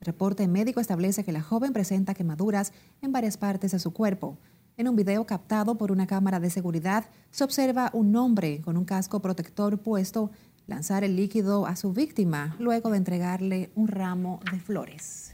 Reporte 0.00 0.46
médico 0.46 0.80
establece 0.80 1.24
que 1.24 1.32
la 1.32 1.42
joven 1.42 1.72
presenta 1.72 2.14
quemaduras 2.14 2.72
en 3.02 3.12
varias 3.12 3.36
partes 3.36 3.72
de 3.72 3.78
su 3.78 3.92
cuerpo. 3.92 4.38
En 4.76 4.88
un 4.88 4.96
video 4.96 5.24
captado 5.24 5.78
por 5.78 5.90
una 5.90 6.06
cámara 6.06 6.38
de 6.38 6.50
seguridad 6.50 7.06
se 7.30 7.44
observa 7.44 7.90
un 7.92 8.14
hombre 8.14 8.60
con 8.60 8.76
un 8.76 8.84
casco 8.84 9.20
protector 9.20 9.78
puesto 9.78 10.30
lanzar 10.66 11.02
el 11.04 11.16
líquido 11.16 11.66
a 11.66 11.76
su 11.76 11.92
víctima 11.92 12.56
luego 12.58 12.90
de 12.90 12.98
entregarle 12.98 13.70
un 13.74 13.88
ramo 13.88 14.40
de 14.50 14.60
flores. 14.60 15.32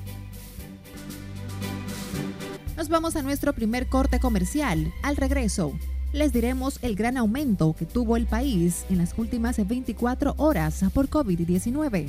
Nos 2.75 2.89
vamos 2.89 3.15
a 3.15 3.21
nuestro 3.21 3.53
primer 3.53 3.85
corte 3.85 4.19
comercial. 4.19 4.91
Al 5.03 5.15
regreso, 5.15 5.73
les 6.11 6.33
diremos 6.33 6.79
el 6.81 6.95
gran 6.95 7.17
aumento 7.17 7.75
que 7.77 7.85
tuvo 7.85 8.17
el 8.17 8.25
país 8.25 8.83
en 8.89 8.97
las 8.97 9.13
últimas 9.15 9.67
24 9.67 10.33
horas 10.37 10.83
por 10.91 11.07
COVID-19. 11.07 12.07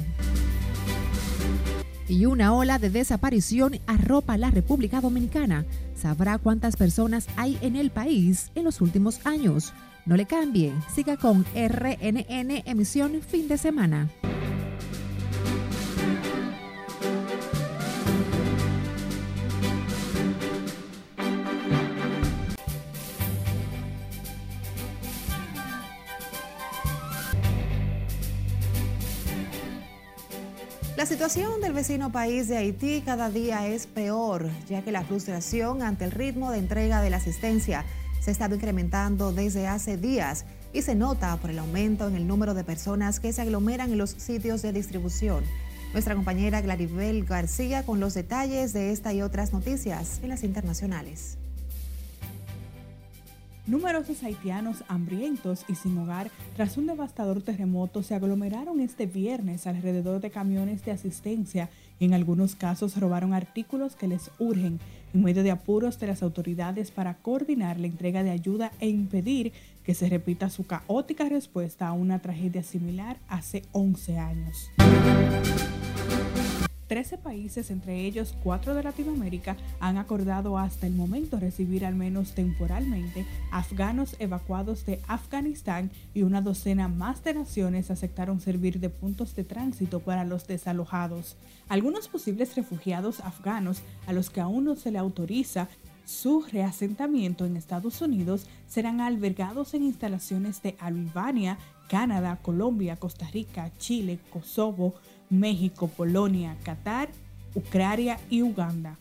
Y 2.10 2.26
una 2.26 2.52
ola 2.52 2.80
de 2.80 2.90
desaparición 2.90 3.78
arropa 3.86 4.36
la 4.36 4.50
República 4.50 5.00
Dominicana. 5.00 5.64
Sabrá 5.94 6.38
cuántas 6.38 6.74
personas 6.74 7.28
hay 7.36 7.56
en 7.60 7.76
el 7.76 7.90
país 7.90 8.50
en 8.56 8.64
los 8.64 8.80
últimos 8.80 9.24
años. 9.24 9.72
No 10.06 10.16
le 10.16 10.26
cambie, 10.26 10.72
siga 10.92 11.16
con 11.16 11.44
RNN 11.54 12.64
emisión 12.66 13.22
fin 13.22 13.46
de 13.46 13.58
semana. 13.58 14.10
La 31.00 31.06
situación 31.06 31.62
del 31.62 31.72
vecino 31.72 32.12
país 32.12 32.46
de 32.46 32.58
Haití 32.58 33.00
cada 33.00 33.30
día 33.30 33.66
es 33.66 33.86
peor, 33.86 34.50
ya 34.68 34.82
que 34.82 34.92
la 34.92 35.02
frustración 35.02 35.80
ante 35.80 36.04
el 36.04 36.10
ritmo 36.10 36.50
de 36.50 36.58
entrega 36.58 37.00
de 37.00 37.08
la 37.08 37.16
asistencia 37.16 37.86
se 38.20 38.28
ha 38.28 38.32
estado 38.32 38.54
incrementando 38.54 39.32
desde 39.32 39.66
hace 39.66 39.96
días 39.96 40.44
y 40.74 40.82
se 40.82 40.94
nota 40.94 41.34
por 41.38 41.48
el 41.48 41.58
aumento 41.58 42.06
en 42.06 42.16
el 42.16 42.28
número 42.28 42.52
de 42.52 42.64
personas 42.64 43.18
que 43.18 43.32
se 43.32 43.40
aglomeran 43.40 43.90
en 43.90 43.96
los 43.96 44.10
sitios 44.10 44.60
de 44.60 44.74
distribución. 44.74 45.42
Nuestra 45.94 46.14
compañera 46.14 46.60
Claribel 46.60 47.24
García 47.24 47.82
con 47.86 47.98
los 47.98 48.12
detalles 48.12 48.74
de 48.74 48.92
esta 48.92 49.14
y 49.14 49.22
otras 49.22 49.54
noticias 49.54 50.20
en 50.22 50.28
las 50.28 50.44
internacionales. 50.44 51.38
Numerosos 53.70 54.24
haitianos 54.24 54.82
hambrientos 54.88 55.64
y 55.68 55.76
sin 55.76 55.96
hogar 55.96 56.28
tras 56.56 56.76
un 56.76 56.86
devastador 56.86 57.40
terremoto 57.40 58.02
se 58.02 58.16
aglomeraron 58.16 58.80
este 58.80 59.06
viernes 59.06 59.64
alrededor 59.68 60.20
de 60.20 60.32
camiones 60.32 60.84
de 60.84 60.90
asistencia 60.90 61.70
y 62.00 62.06
en 62.06 62.12
algunos 62.12 62.56
casos 62.56 62.96
robaron 62.96 63.32
artículos 63.32 63.94
que 63.94 64.08
les 64.08 64.32
urgen 64.40 64.80
en 65.14 65.22
medio 65.22 65.44
de 65.44 65.52
apuros 65.52 66.00
de 66.00 66.08
las 66.08 66.24
autoridades 66.24 66.90
para 66.90 67.14
coordinar 67.14 67.78
la 67.78 67.86
entrega 67.86 68.24
de 68.24 68.30
ayuda 68.30 68.72
e 68.80 68.88
impedir 68.88 69.52
que 69.84 69.94
se 69.94 70.08
repita 70.08 70.50
su 70.50 70.66
caótica 70.66 71.28
respuesta 71.28 71.86
a 71.86 71.92
una 71.92 72.18
tragedia 72.18 72.64
similar 72.64 73.18
hace 73.28 73.62
11 73.70 74.18
años. 74.18 74.72
13 76.90 77.18
países, 77.18 77.70
entre 77.70 78.04
ellos 78.04 78.34
cuatro 78.42 78.74
de 78.74 78.82
Latinoamérica, 78.82 79.56
han 79.78 79.96
acordado 79.96 80.58
hasta 80.58 80.88
el 80.88 80.92
momento 80.92 81.38
recibir 81.38 81.86
al 81.86 81.94
menos 81.94 82.32
temporalmente 82.32 83.24
afganos 83.52 84.16
evacuados 84.18 84.84
de 84.86 84.98
Afganistán 85.06 85.92
y 86.14 86.24
una 86.24 86.42
docena 86.42 86.88
más 86.88 87.22
de 87.22 87.34
naciones 87.34 87.92
aceptaron 87.92 88.40
servir 88.40 88.80
de 88.80 88.90
puntos 88.90 89.36
de 89.36 89.44
tránsito 89.44 90.00
para 90.00 90.24
los 90.24 90.48
desalojados. 90.48 91.36
Algunos 91.68 92.08
posibles 92.08 92.56
refugiados 92.56 93.20
afganos 93.20 93.82
a 94.08 94.12
los 94.12 94.28
que 94.28 94.40
aún 94.40 94.64
no 94.64 94.74
se 94.74 94.90
le 94.90 94.98
autoriza 94.98 95.68
su 96.04 96.44
reasentamiento 96.50 97.46
en 97.46 97.56
Estados 97.56 98.02
Unidos 98.02 98.46
serán 98.66 99.00
albergados 99.00 99.74
en 99.74 99.84
instalaciones 99.84 100.60
de 100.60 100.74
Albania, 100.80 101.56
Canadá, 101.88 102.40
Colombia, 102.42 102.96
Costa 102.96 103.28
Rica, 103.30 103.70
Chile, 103.78 104.18
Kosovo, 104.32 104.94
México, 105.30 105.88
Polonia, 105.88 106.56
Qatar, 106.64 107.08
Ucrania 107.54 108.18
y 108.28 108.42
Uganda. 108.42 108.98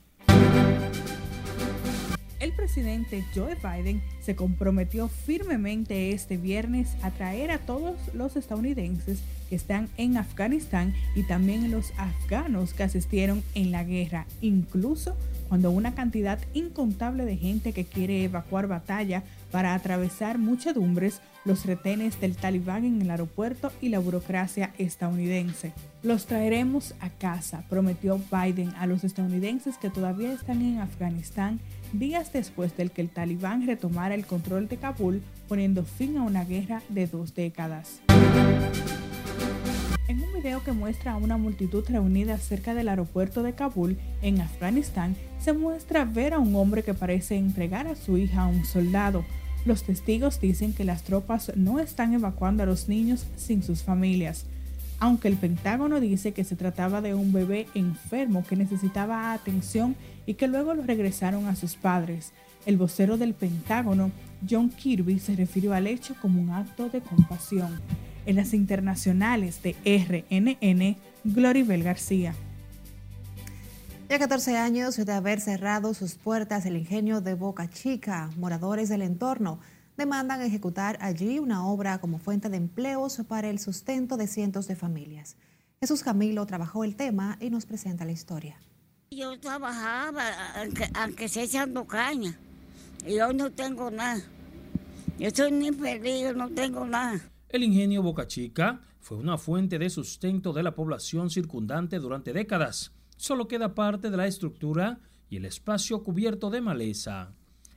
El 2.40 2.54
presidente 2.54 3.26
Joe 3.36 3.56
Biden 3.56 4.02
se 4.22 4.36
comprometió 4.36 5.10
firmemente 5.10 6.12
este 6.12 6.38
viernes 6.38 6.96
a 7.02 7.12
traer 7.12 7.52
a 7.52 7.58
todos 7.58 7.98
los 8.14 8.38
estadounidenses 8.38 9.20
que 9.50 9.56
están 9.56 9.90
en 9.98 10.16
Afganistán 10.16 10.94
y 11.16 11.24
también 11.24 11.70
los 11.70 11.92
afganos 11.98 12.74
que 12.74 12.84
asistieron 12.84 13.44
en 13.56 13.72
la 13.72 13.84
guerra, 13.84 14.26
incluso 14.40 15.18
cuando 15.50 15.72
una 15.72 15.96
cantidad 15.96 16.40
incontable 16.54 17.26
de 17.26 17.36
gente 17.36 17.74
que 17.74 17.84
quiere 17.84 18.24
evacuar 18.24 18.68
batalla 18.68 19.24
para 19.52 19.74
atravesar 19.74 20.38
muchedumbres, 20.38 21.22
los 21.46 21.66
retenes 21.66 22.20
del 22.20 22.36
talibán 22.36 22.86
en 22.86 23.02
el 23.02 23.10
aeropuerto 23.10 23.72
y 23.82 23.90
la 23.90 24.00
burocracia 24.00 24.74
estadounidense. 24.78 25.74
Los 26.04 26.26
traeremos 26.26 26.94
a 27.00 27.10
casa, 27.10 27.64
prometió 27.70 28.20
Biden 28.32 28.70
a 28.78 28.86
los 28.88 29.04
estadounidenses 29.04 29.78
que 29.78 29.90
todavía 29.90 30.34
están 30.34 30.62
en 30.62 30.80
Afganistán 30.80 31.60
días 31.94 32.32
después 32.32 32.76
del 32.78 32.92
que 32.92 33.02
el 33.02 33.10
talibán 33.10 33.66
retomara 33.66 34.16
el 34.16 34.26
control 34.26 34.68
de 34.68 34.78
Kabul, 34.78 35.22
poniendo 35.48 35.84
fin 35.84 36.18
a 36.18 36.24
una 36.24 36.46
guerra 36.46 36.82
de 36.90 37.08
dos 37.08 37.34
décadas. 37.34 38.02
En 40.10 40.24
un 40.24 40.34
video 40.34 40.64
que 40.64 40.72
muestra 40.72 41.12
a 41.12 41.18
una 41.18 41.38
multitud 41.38 41.86
reunida 41.88 42.40
cerca 42.40 42.74
del 42.74 42.90
aeropuerto 42.90 43.44
de 43.44 43.54
Kabul, 43.54 43.96
en 44.24 44.42
Afganistán, 44.42 45.16
se 45.40 45.54
muestra 45.54 46.04
ver 46.04 46.34
a 46.34 46.40
un 46.40 46.56
hombre 46.56 46.82
que 46.82 46.96
parece 46.96 47.36
entregar 47.36 47.86
a 47.86 47.96
su 47.96 48.18
hija 48.18 48.42
a 48.42 48.48
un 48.48 48.66
soldado. 48.66 49.24
Los 49.66 49.84
testigos 49.84 50.42
dicen 50.42 50.74
que 50.74 50.84
las 50.84 51.04
tropas 51.04 51.52
no 51.56 51.80
están 51.80 52.16
evacuando 52.16 52.64
a 52.64 52.66
los 52.66 52.90
niños 52.90 53.28
sin 53.36 53.62
sus 53.62 53.84
familias, 53.84 54.48
aunque 54.98 55.28
el 55.28 55.36
Pentágono 55.36 56.00
dice 56.00 56.32
que 56.32 56.44
se 56.44 56.56
trataba 56.56 57.02
de 57.02 57.14
un 57.14 57.32
bebé 57.32 57.68
enfermo 57.76 58.44
que 58.44 58.56
necesitaba 58.56 59.32
atención 59.32 59.96
y 60.26 60.34
que 60.34 60.48
luego 60.48 60.74
lo 60.74 60.82
regresaron 60.82 61.46
a 61.46 61.56
sus 61.56 61.76
padres. 61.76 62.34
El 62.66 62.78
vocero 62.78 63.18
del 63.18 63.36
Pentágono, 63.36 64.10
John 64.50 64.70
Kirby, 64.70 65.20
se 65.20 65.36
refirió 65.36 65.72
al 65.76 65.86
hecho 65.86 66.16
como 66.20 66.42
un 66.42 66.50
acto 66.50 66.90
de 66.90 67.02
compasión. 67.02 67.80
En 68.30 68.36
las 68.36 68.54
internacionales 68.54 69.64
de 69.64 69.76
RNN, 69.84 70.98
Gloribel 71.24 71.82
García. 71.82 72.36
Ya 74.08 74.20
14 74.20 74.56
años 74.56 75.04
de 75.04 75.12
haber 75.12 75.42
cerrado 75.42 75.96
sus 75.96 76.14
puertas 76.14 76.64
el 76.68 76.78
ingenio 76.78 77.22
de 77.22 77.34
Boca 77.34 77.68
Chica, 77.72 78.30
moradores 78.38 78.88
del 78.88 79.02
entorno 79.02 79.60
demandan 79.98 80.44
ejecutar 80.44 81.00
allí 81.02 81.40
una 81.40 81.66
obra 81.66 81.98
como 81.98 82.20
fuente 82.20 82.50
de 82.50 82.58
empleos 82.58 83.20
para 83.28 83.50
el 83.50 83.58
sustento 83.58 84.16
de 84.16 84.28
cientos 84.28 84.68
de 84.68 84.76
familias. 84.76 85.36
Jesús 85.80 86.04
Camilo 86.04 86.46
trabajó 86.46 86.84
el 86.84 86.96
tema 86.96 87.36
y 87.40 87.50
nos 87.50 87.66
presenta 87.66 88.06
la 88.06 88.12
historia. 88.12 88.60
Yo 89.10 89.40
trabajaba, 89.40 90.22
aunque, 90.56 90.88
aunque 90.94 91.30
sea 91.30 91.46
echando 91.46 91.88
caña, 91.88 92.38
y 93.08 93.16
yo 93.16 93.34
no 93.34 93.52
tengo 93.52 93.90
nada. 93.90 94.22
Yo 95.18 95.32
soy 95.32 95.52
ni 95.52 95.72
feliz, 95.72 96.36
no 96.36 96.48
tengo 96.50 96.86
nada. 96.86 97.20
El 97.50 97.64
ingenio 97.64 98.04
Boca 98.04 98.28
Chica 98.28 98.80
fue 99.00 99.18
una 99.18 99.36
fuente 99.40 99.80
de 99.80 99.90
sustento 99.90 100.54
de 100.54 100.62
la 100.62 100.76
población 100.76 101.32
circundante 101.32 101.98
durante 101.98 102.32
décadas. 102.32 102.92
Solo 103.18 103.48
queda 103.48 103.74
parte 103.74 104.12
de 104.12 104.18
la 104.18 104.28
estructura 104.28 105.00
y 105.32 105.38
el 105.38 105.46
espacio 105.46 106.04
cubierto 106.04 106.52
de 106.52 106.62
maleza. 106.62 107.34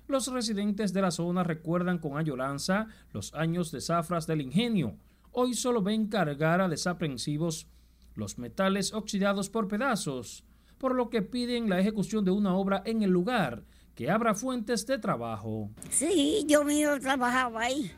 Los 0.09 0.27
residentes 0.27 0.93
de 0.93 1.01
la 1.01 1.11
zona 1.11 1.43
recuerdan 1.43 1.97
con 1.97 2.19
añoranza 2.19 2.89
los 3.15 3.33
años 3.33 3.73
de 3.73 3.81
zafras 3.81 4.27
del 4.27 4.43
ingenio. 4.43 4.99
Hoy 5.31 5.55
solo 5.55 5.81
ven 5.81 6.09
cargar 6.09 6.61
a 6.61 6.69
desaprensivos 6.69 7.67
los 8.15 8.37
metales 8.37 8.93
oxidados 8.93 9.49
por 9.49 9.69
pedazos, 9.69 10.45
por 10.77 10.95
lo 10.95 11.09
que 11.09 11.23
piden 11.23 11.71
la 11.71 11.81
ejecución 11.81 12.27
de 12.27 12.31
una 12.31 12.55
obra 12.55 12.83
en 12.85 13.03
el 13.03 13.11
lugar 13.11 13.63
que 13.95 14.11
abra 14.11 14.35
fuentes 14.35 14.87
de 14.87 14.99
trabajo. 14.99 15.71
Sí, 15.89 16.45
yo 16.47 16.63
mismo 16.63 17.01
trabajaba 17.01 17.63
ahí. 17.63 17.91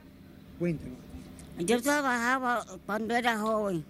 Cuéntame. 0.60 1.03
Yo 1.58 1.80
trabajaba 1.80 2.64
cuando 2.84 3.14
era 3.14 3.38
joven, 3.38 3.84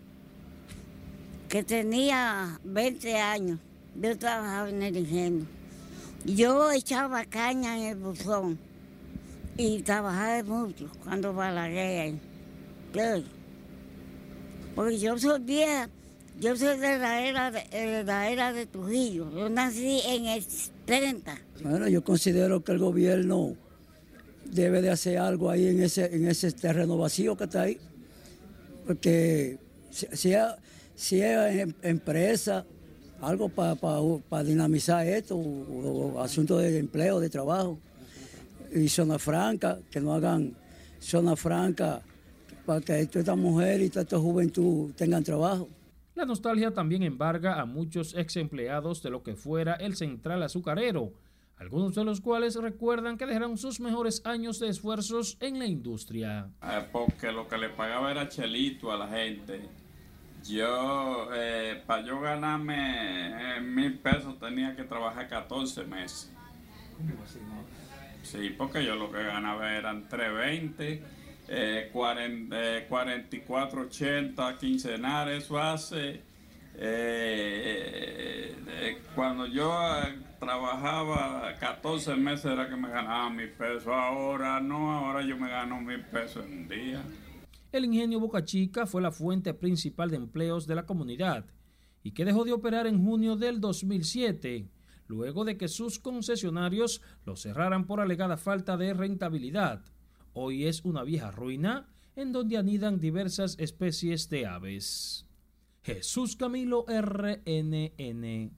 que 1.48 1.62
tenía 1.62 2.60
20 2.64 3.16
años. 3.16 3.58
Yo 4.00 4.18
trabajaba 4.18 4.68
en 4.68 4.82
el 4.82 4.96
ingenio. 4.98 5.46
Yo 6.26 6.70
echaba 6.72 7.24
caña 7.24 7.78
en 7.78 7.84
el 7.84 7.96
buzón 7.96 8.58
y 9.56 9.80
trabajaba 9.82 10.42
mucho 10.42 10.90
cuando 11.04 11.32
balagué 11.32 12.00
ahí. 12.00 12.20
Porque 14.74 14.98
yo 14.98 15.18
soy 15.18 15.40
vieja, 15.40 15.88
yo 16.40 16.56
soy 16.56 16.78
de 16.78 16.98
la 16.98 17.26
era 17.26 17.50
de, 17.50 17.64
de 17.70 18.04
la 18.04 18.28
era 18.28 18.52
de 18.52 18.66
Trujillo. 18.66 19.30
Yo 19.30 19.48
nací 19.48 20.00
en 20.06 20.26
el 20.26 20.44
30. 20.84 21.38
Bueno, 21.62 21.88
yo 21.88 22.04
considero 22.04 22.62
que 22.62 22.72
el 22.72 22.78
gobierno 22.78 23.56
debe 24.50 24.82
de 24.82 24.90
hacer 24.90 25.18
algo 25.18 25.50
ahí 25.50 25.68
en 25.68 25.82
ese, 25.82 26.14
en 26.14 26.28
ese 26.28 26.52
terreno 26.52 26.96
vacío 26.96 27.36
que 27.36 27.44
está 27.44 27.62
ahí. 27.62 27.78
Porque 28.86 29.58
si, 29.90 30.32
es, 30.32 31.16
em- 31.22 31.74
empresa, 31.82 32.64
algo 33.20 33.48
para 33.48 34.44
dinamizar 34.44 35.06
esto, 35.06 35.36
o 35.36 36.20
asuntos 36.20 36.62
de 36.62 36.78
empleo, 36.78 37.20
de 37.20 37.30
trabajo. 37.30 37.78
Y 38.72 38.88
zona 38.88 39.18
franca, 39.18 39.78
que 39.90 40.00
no 40.00 40.14
hagan 40.14 40.54
zona 41.00 41.36
franca 41.36 42.02
para 42.66 42.80
que 42.80 43.06
toda 43.06 43.20
esta 43.20 43.36
mujer 43.36 43.80
y 43.82 43.88
toda 43.88 44.02
esta 44.02 44.18
juventud 44.18 44.92
tengan 44.96 45.22
trabajo. 45.22 45.68
La 46.14 46.24
nostalgia 46.24 46.72
también 46.72 47.02
embarga 47.02 47.60
a 47.60 47.66
muchos 47.66 48.14
ex 48.14 48.36
empleados 48.36 49.02
de 49.02 49.10
lo 49.10 49.22
que 49.22 49.34
fuera 49.34 49.74
el 49.74 49.96
central 49.96 50.42
azucarero, 50.42 51.12
algunos 51.56 51.94
de 51.94 52.04
los 52.04 52.20
cuales 52.20 52.56
recuerdan 52.56 53.16
que 53.16 53.26
dejaron 53.26 53.56
sus 53.56 53.80
mejores 53.80 54.22
años 54.24 54.58
de 54.58 54.68
esfuerzos 54.68 55.36
en 55.40 55.58
la 55.58 55.66
industria. 55.66 56.50
Eh, 56.62 56.86
porque 56.92 57.32
lo 57.32 57.48
que 57.48 57.58
le 57.58 57.68
pagaba 57.70 58.10
era 58.10 58.28
chelito 58.28 58.92
a 58.92 58.96
la 58.96 59.08
gente. 59.08 59.68
Yo, 60.44 61.28
eh, 61.34 61.82
para 61.86 62.04
yo 62.04 62.20
ganarme 62.20 63.56
eh, 63.56 63.60
mil 63.60 63.98
pesos 63.98 64.38
tenía 64.38 64.76
que 64.76 64.84
trabajar 64.84 65.28
14 65.28 65.84
meses. 65.84 66.30
Sí, 68.22 68.54
porque 68.56 68.84
yo 68.84 68.94
lo 68.96 69.10
que 69.10 69.22
ganaba 69.22 69.74
eran 69.74 70.08
320, 70.08 71.02
eh, 71.48 71.90
40, 71.92 72.76
eh, 72.78 72.86
44, 72.88 73.82
80 73.82 74.58
quincenales, 74.58 75.44
eso 75.44 75.58
hace. 75.58 76.22
Eh, 76.76 78.54
eh, 78.66 78.98
cuando 79.14 79.46
yo 79.46 79.72
eh, 80.02 80.18
trabajaba 80.40 81.54
14 81.58 82.16
meses 82.16 82.46
era 82.46 82.68
que 82.68 82.76
me 82.76 82.88
ganaba 82.88 83.30
mil 83.30 83.50
pesos, 83.50 83.86
ahora 83.86 84.60
no, 84.60 84.92
ahora 84.92 85.24
yo 85.24 85.36
me 85.36 85.48
gano 85.48 85.80
mil 85.80 86.04
pesos 86.06 86.44
en 86.44 86.52
un 86.52 86.68
día. 86.68 87.02
El 87.72 87.84
ingenio 87.84 88.20
Boca 88.20 88.44
Chica 88.44 88.86
fue 88.86 89.02
la 89.02 89.10
fuente 89.10 89.54
principal 89.54 90.10
de 90.10 90.16
empleos 90.16 90.66
de 90.66 90.74
la 90.74 90.86
comunidad 90.86 91.46
y 92.02 92.12
que 92.12 92.24
dejó 92.24 92.44
de 92.44 92.52
operar 92.52 92.86
en 92.86 93.02
junio 93.02 93.36
del 93.36 93.60
2007, 93.60 94.68
luego 95.06 95.44
de 95.44 95.56
que 95.56 95.68
sus 95.68 95.98
concesionarios 95.98 97.00
lo 97.24 97.34
cerraran 97.36 97.86
por 97.86 98.00
alegada 98.00 98.36
falta 98.36 98.76
de 98.76 98.94
rentabilidad. 98.94 99.82
Hoy 100.34 100.66
es 100.66 100.84
una 100.84 101.02
vieja 101.02 101.30
ruina 101.30 101.88
en 102.16 102.32
donde 102.32 102.58
anidan 102.58 103.00
diversas 103.00 103.56
especies 103.58 104.28
de 104.28 104.46
aves. 104.46 105.23
Jesús 105.84 106.34
Camilo 106.34 106.86
RNN. 106.88 108.50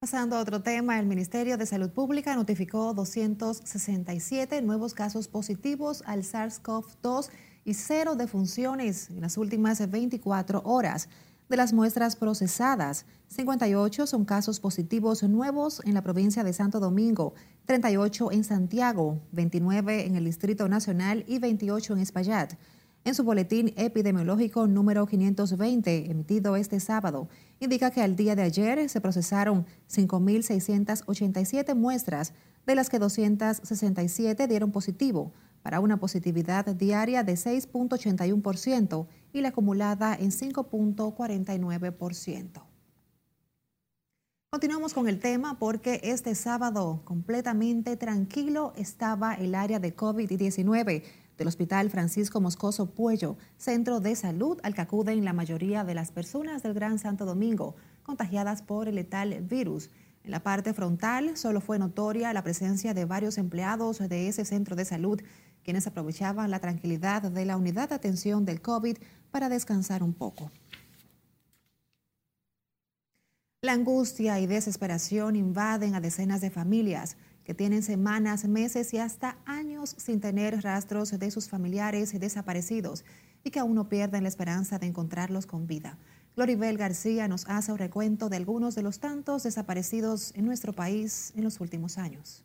Pasando 0.00 0.36
a 0.36 0.40
otro 0.40 0.62
tema, 0.62 1.00
el 1.00 1.06
Ministerio 1.06 1.58
de 1.58 1.66
Salud 1.66 1.90
Pública 1.90 2.36
notificó 2.36 2.94
267 2.94 4.62
nuevos 4.62 4.94
casos 4.94 5.26
positivos 5.26 6.04
al 6.06 6.22
SARS-CoV-2 6.22 7.30
y 7.64 7.74
cero 7.74 8.14
defunciones 8.14 9.10
en 9.10 9.22
las 9.22 9.36
últimas 9.36 9.90
24 9.90 10.62
horas. 10.64 11.08
De 11.48 11.56
las 11.56 11.72
muestras 11.72 12.14
procesadas, 12.14 13.06
58 13.26 14.06
son 14.06 14.24
casos 14.24 14.60
positivos 14.60 15.24
nuevos 15.24 15.82
en 15.84 15.94
la 15.94 16.02
provincia 16.02 16.44
de 16.44 16.52
Santo 16.52 16.78
Domingo, 16.78 17.34
38 17.66 18.30
en 18.30 18.44
Santiago, 18.44 19.20
29 19.32 20.06
en 20.06 20.14
el 20.14 20.26
Distrito 20.26 20.68
Nacional 20.68 21.24
y 21.26 21.40
28 21.40 21.94
en 21.94 21.98
Espaillat. 21.98 22.54
En 23.06 23.14
su 23.14 23.22
boletín 23.22 23.74
epidemiológico 23.76 24.66
número 24.66 25.06
520, 25.06 26.10
emitido 26.10 26.56
este 26.56 26.80
sábado, 26.80 27.28
indica 27.60 27.90
que 27.90 28.00
al 28.00 28.16
día 28.16 28.34
de 28.34 28.40
ayer 28.40 28.88
se 28.88 29.02
procesaron 29.02 29.66
5.687 29.90 31.74
muestras, 31.74 32.32
de 32.66 32.74
las 32.74 32.88
que 32.88 32.98
267 32.98 34.48
dieron 34.48 34.72
positivo, 34.72 35.34
para 35.62 35.80
una 35.80 35.98
positividad 35.98 36.64
diaria 36.64 37.24
de 37.24 37.34
6.81% 37.34 39.06
y 39.34 39.42
la 39.42 39.48
acumulada 39.48 40.14
en 40.14 40.30
5.49%. 40.30 42.62
Continuamos 44.48 44.94
con 44.94 45.08
el 45.08 45.18
tema 45.18 45.58
porque 45.58 46.00
este 46.04 46.34
sábado 46.34 47.02
completamente 47.04 47.98
tranquilo 47.98 48.72
estaba 48.76 49.34
el 49.34 49.54
área 49.56 49.78
de 49.78 49.94
COVID-19 49.94 51.02
del 51.36 51.48
Hospital 51.48 51.90
Francisco 51.90 52.40
Moscoso 52.40 52.86
Puello, 52.86 53.36
centro 53.56 54.00
de 54.00 54.14
salud 54.16 54.58
al 54.62 54.74
que 54.74 54.80
acuden 54.80 55.24
la 55.24 55.32
mayoría 55.32 55.84
de 55.84 55.94
las 55.94 56.10
personas 56.10 56.62
del 56.62 56.74
Gran 56.74 56.98
Santo 56.98 57.24
Domingo 57.24 57.76
contagiadas 58.02 58.62
por 58.62 58.88
el 58.88 58.96
letal 58.96 59.40
virus. 59.42 59.90
En 60.22 60.30
la 60.30 60.42
parte 60.42 60.72
frontal 60.72 61.36
solo 61.36 61.60
fue 61.60 61.78
notoria 61.78 62.32
la 62.32 62.42
presencia 62.42 62.94
de 62.94 63.04
varios 63.04 63.36
empleados 63.38 63.98
de 63.98 64.28
ese 64.28 64.44
centro 64.44 64.76
de 64.76 64.84
salud, 64.84 65.20
quienes 65.62 65.86
aprovechaban 65.86 66.50
la 66.50 66.60
tranquilidad 66.60 67.22
de 67.22 67.44
la 67.44 67.56
unidad 67.56 67.88
de 67.88 67.94
atención 67.96 68.44
del 68.44 68.60
COVID 68.60 68.98
para 69.30 69.48
descansar 69.48 70.02
un 70.02 70.14
poco. 70.14 70.50
La 73.64 73.72
angustia 73.72 74.38
y 74.40 74.46
desesperación 74.46 75.36
invaden 75.36 75.94
a 75.94 76.00
decenas 76.02 76.42
de 76.42 76.50
familias 76.50 77.16
que 77.44 77.54
tienen 77.54 77.82
semanas, 77.82 78.44
meses 78.44 78.92
y 78.92 78.98
hasta 78.98 79.38
años 79.46 79.63
sin 79.90 80.20
tener 80.20 80.62
rastros 80.62 81.18
de 81.18 81.30
sus 81.30 81.48
familiares 81.48 82.18
desaparecidos 82.18 83.04
y 83.44 83.50
que 83.50 83.60
aún 83.60 83.74
no 83.74 83.88
pierden 83.88 84.22
la 84.22 84.28
esperanza 84.28 84.78
de 84.78 84.86
encontrarlos 84.86 85.46
con 85.46 85.66
vida. 85.66 85.98
Gloribel 86.36 86.76
García 86.76 87.28
nos 87.28 87.48
hace 87.48 87.70
un 87.70 87.78
recuento 87.78 88.28
de 88.28 88.36
algunos 88.36 88.74
de 88.74 88.82
los 88.82 88.98
tantos 88.98 89.44
desaparecidos 89.44 90.32
en 90.34 90.44
nuestro 90.44 90.72
país 90.72 91.32
en 91.36 91.44
los 91.44 91.60
últimos 91.60 91.96
años. 91.96 92.42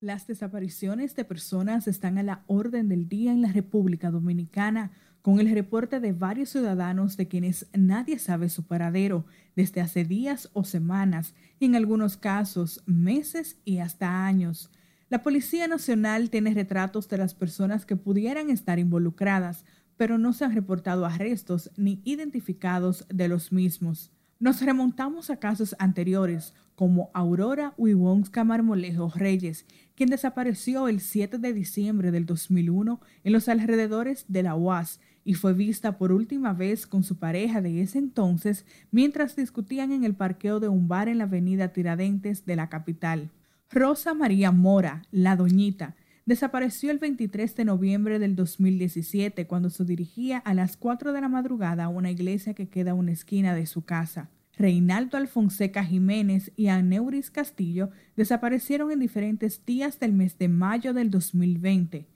Las 0.00 0.26
desapariciones 0.26 1.16
de 1.16 1.24
personas 1.24 1.88
están 1.88 2.18
a 2.18 2.22
la 2.22 2.44
orden 2.46 2.88
del 2.88 3.08
día 3.08 3.32
en 3.32 3.40
la 3.40 3.50
República 3.52 4.10
Dominicana, 4.10 4.92
con 5.22 5.40
el 5.40 5.50
reporte 5.52 5.98
de 5.98 6.12
varios 6.12 6.50
ciudadanos 6.50 7.16
de 7.16 7.26
quienes 7.26 7.66
nadie 7.72 8.18
sabe 8.18 8.50
su 8.50 8.66
paradero 8.66 9.24
desde 9.56 9.80
hace 9.80 10.04
días 10.04 10.50
o 10.52 10.62
semanas, 10.64 11.34
y 11.58 11.64
en 11.64 11.74
algunos 11.74 12.18
casos 12.18 12.82
meses 12.84 13.56
y 13.64 13.78
hasta 13.78 14.26
años. 14.26 14.70
La 15.10 15.22
Policía 15.22 15.68
Nacional 15.68 16.30
tiene 16.30 16.54
retratos 16.54 17.08
de 17.08 17.18
las 17.18 17.34
personas 17.34 17.84
que 17.84 17.94
pudieran 17.94 18.48
estar 18.48 18.78
involucradas, 18.78 19.66
pero 19.96 20.16
no 20.16 20.32
se 20.32 20.44
han 20.44 20.54
reportado 20.54 21.04
arrestos 21.04 21.70
ni 21.76 22.00
identificados 22.04 23.06
de 23.08 23.28
los 23.28 23.52
mismos. 23.52 24.10
Nos 24.40 24.62
remontamos 24.62 25.30
a 25.30 25.38
casos 25.38 25.76
anteriores, 25.78 26.54
como 26.74 27.10
Aurora 27.14 27.74
Wiwonska 27.76 28.44
Marmolejo 28.44 29.12
Reyes, 29.14 29.66
quien 29.94 30.10
desapareció 30.10 30.88
el 30.88 31.00
7 31.00 31.38
de 31.38 31.52
diciembre 31.52 32.10
del 32.10 32.26
2001 32.26 33.00
en 33.22 33.32
los 33.32 33.48
alrededores 33.48 34.24
de 34.28 34.42
la 34.42 34.56
UAS 34.56 35.00
y 35.24 35.34
fue 35.34 35.52
vista 35.52 35.98
por 35.98 36.12
última 36.12 36.52
vez 36.52 36.86
con 36.86 37.04
su 37.04 37.16
pareja 37.16 37.62
de 37.62 37.80
ese 37.80 37.98
entonces 37.98 38.66
mientras 38.90 39.36
discutían 39.36 39.92
en 39.92 40.04
el 40.04 40.14
parqueo 40.14 40.60
de 40.60 40.68
un 40.68 40.88
bar 40.88 41.08
en 41.08 41.18
la 41.18 41.24
avenida 41.24 41.72
Tiradentes 41.72 42.44
de 42.44 42.56
la 42.56 42.68
capital. 42.68 43.30
Rosa 43.70 44.14
María 44.14 44.52
Mora, 44.52 45.02
la 45.10 45.36
doñita, 45.36 45.96
desapareció 46.26 46.90
el 46.90 46.98
23 46.98 47.54
de 47.56 47.64
noviembre 47.64 48.18
del 48.18 48.36
2017 48.36 49.46
cuando 49.46 49.70
se 49.70 49.84
dirigía 49.84 50.38
a 50.38 50.54
las 50.54 50.76
4 50.76 51.12
de 51.12 51.20
la 51.20 51.28
madrugada 51.28 51.84
a 51.84 51.88
una 51.88 52.10
iglesia 52.10 52.54
que 52.54 52.68
queda 52.68 52.92
a 52.92 52.94
una 52.94 53.12
esquina 53.12 53.54
de 53.54 53.66
su 53.66 53.84
casa. 53.84 54.30
Reinaldo 54.56 55.16
Alfonseca 55.16 55.84
Jiménez 55.84 56.52
y 56.56 56.68
Aneuris 56.68 57.30
Castillo 57.30 57.90
desaparecieron 58.16 58.92
en 58.92 59.00
diferentes 59.00 59.64
días 59.66 59.98
del 59.98 60.12
mes 60.12 60.38
de 60.38 60.48
mayo 60.48 60.94
del 60.94 61.10
2020. 61.10 62.06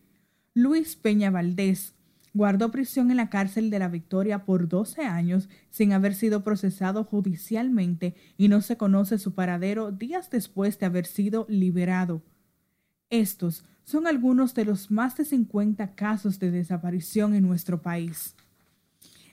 Luis 0.55 0.97
Peña 0.97 1.31
Valdés 1.31 1.95
guardó 2.35 2.71
prisión 2.71 3.11
en 3.11 3.17
la 3.17 3.31
cárcel 3.31 3.71
de 3.71 3.79
la 3.79 3.89
Victoria 3.89 4.45
por 4.45 4.69
12 4.69 5.03
años 5.03 5.49
sin 5.71 5.93
haber 5.93 6.15
sido 6.15 6.45
procesado 6.45 7.05
judicialmente 7.05 8.15
y 8.37 8.49
no 8.49 8.61
se 8.61 8.77
conoce 8.77 9.19
su 9.19 9.35
paradero 9.35 9.93
días 9.93 10.31
después 10.31 10.79
de 10.79 10.87
haber 10.87 11.07
sido 11.07 11.47
liberado. 11.49 12.23
Estos 13.11 13.65
son 13.85 14.07
algunos 14.07 14.55
de 14.55 14.65
los 14.65 14.91
más 14.91 15.17
de 15.17 15.25
50 15.25 15.95
casos 15.95 16.39
de 16.39 16.51
desaparición 16.51 17.35
en 17.35 17.47
nuestro 17.47 17.81
país. 17.81 18.35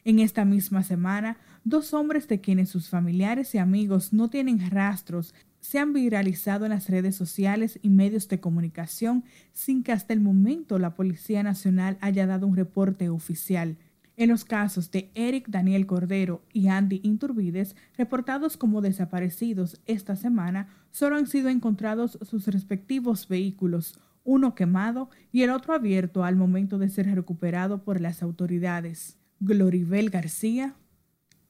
En 0.06 0.20
esta 0.20 0.46
misma 0.46 0.84
semana, 0.84 1.38
dos 1.64 1.94
hombres 1.94 2.28
de 2.28 2.40
quienes 2.40 2.70
sus 2.70 2.90
familiares 2.90 3.54
y 3.56 3.58
amigos 3.58 4.14
no 4.14 4.30
tienen 4.30 4.70
rastros 4.70 5.34
se 5.66 5.80
han 5.80 5.94
viralizado 5.94 6.66
en 6.66 6.72
las 6.72 6.90
redes 6.90 7.16
sociales 7.16 7.80
y 7.82 7.90
medios 7.90 8.28
de 8.28 8.40
comunicación 8.40 9.24
sin 9.52 9.82
que 9.82 9.94
hasta 9.94 10.14
el 10.14 10.20
momento 10.20 10.78
la 10.78 10.94
Policía 10.94 11.42
Nacional 11.42 11.98
haya 12.02 12.28
dado 12.28 12.46
un 12.46 12.56
reporte 12.56 13.10
oficial. 13.10 13.76
En 14.16 14.30
los 14.30 14.46
casos 14.46 14.92
de 14.92 15.10
Eric 15.16 15.48
Daniel 15.50 15.88
Cordero 15.88 16.44
y 16.54 16.68
Andy 16.68 17.02
Inturbides, 17.04 17.76
reportados 17.98 18.58
como 18.58 18.82
desaparecidos 18.82 19.82
esta 19.88 20.16
semana, 20.16 20.68
solo 20.92 21.16
han 21.16 21.26
sido 21.26 21.50
encontrados 21.50 22.20
sus 22.22 22.48
respectivos 22.48 23.28
vehículos, 23.28 24.00
uno 24.24 24.54
quemado 24.54 25.10
y 25.32 25.42
el 25.42 25.50
otro 25.50 25.74
abierto 25.74 26.24
al 26.24 26.36
momento 26.36 26.78
de 26.78 26.90
ser 26.90 27.08
recuperado 27.08 27.84
por 27.84 28.02
las 28.02 28.22
autoridades. 28.22 29.18
Gloribel 29.40 30.12
García, 30.12 30.76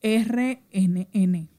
RNN. 0.01 1.55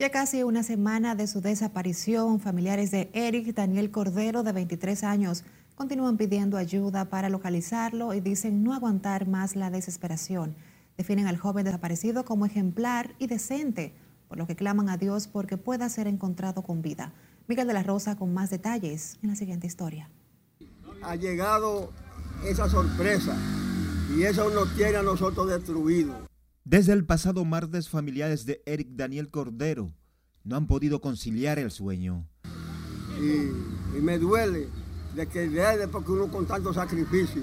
Ya 0.00 0.10
casi 0.10 0.44
una 0.44 0.62
semana 0.62 1.16
de 1.16 1.26
su 1.26 1.40
desaparición, 1.40 2.38
familiares 2.38 2.92
de 2.92 3.10
Eric 3.14 3.52
Daniel 3.52 3.90
Cordero, 3.90 4.44
de 4.44 4.52
23 4.52 5.02
años, 5.02 5.42
continúan 5.74 6.16
pidiendo 6.16 6.56
ayuda 6.56 7.06
para 7.06 7.28
localizarlo 7.28 8.14
y 8.14 8.20
dicen 8.20 8.62
no 8.62 8.74
aguantar 8.74 9.26
más 9.26 9.56
la 9.56 9.70
desesperación. 9.70 10.54
Definen 10.96 11.26
al 11.26 11.36
joven 11.36 11.64
desaparecido 11.64 12.24
como 12.24 12.46
ejemplar 12.46 13.16
y 13.18 13.26
decente, 13.26 13.92
por 14.28 14.38
lo 14.38 14.46
que 14.46 14.54
claman 14.54 14.88
a 14.88 14.98
Dios 14.98 15.26
porque 15.26 15.56
pueda 15.56 15.88
ser 15.88 16.06
encontrado 16.06 16.62
con 16.62 16.80
vida. 16.80 17.12
Miguel 17.48 17.66
de 17.66 17.74
la 17.74 17.82
Rosa 17.82 18.14
con 18.14 18.32
más 18.32 18.50
detalles 18.50 19.18
en 19.24 19.30
la 19.30 19.34
siguiente 19.34 19.66
historia. 19.66 20.08
Ha 21.02 21.16
llegado 21.16 21.90
esa 22.44 22.68
sorpresa 22.68 23.36
y 24.16 24.22
eso 24.22 24.48
nos 24.50 24.72
tiene 24.76 24.98
a 24.98 25.02
nosotros 25.02 25.48
destruidos. 25.48 26.27
Desde 26.70 26.92
el 26.92 27.06
pasado 27.06 27.46
martes, 27.46 27.88
familiares 27.88 28.44
de 28.44 28.62
Eric 28.66 28.88
Daniel 28.90 29.30
Cordero 29.30 29.90
no 30.44 30.54
han 30.54 30.66
podido 30.66 31.00
conciliar 31.00 31.58
el 31.58 31.70
sueño. 31.70 32.28
Y, 33.18 34.02
me 34.02 34.18
duele 34.18 34.68
de 35.16 35.26
que 35.28 35.48
desde 35.48 35.88
porque 35.88 36.12
uno 36.12 36.30
con 36.30 36.46
tanto 36.46 36.74
sacrificio 36.74 37.42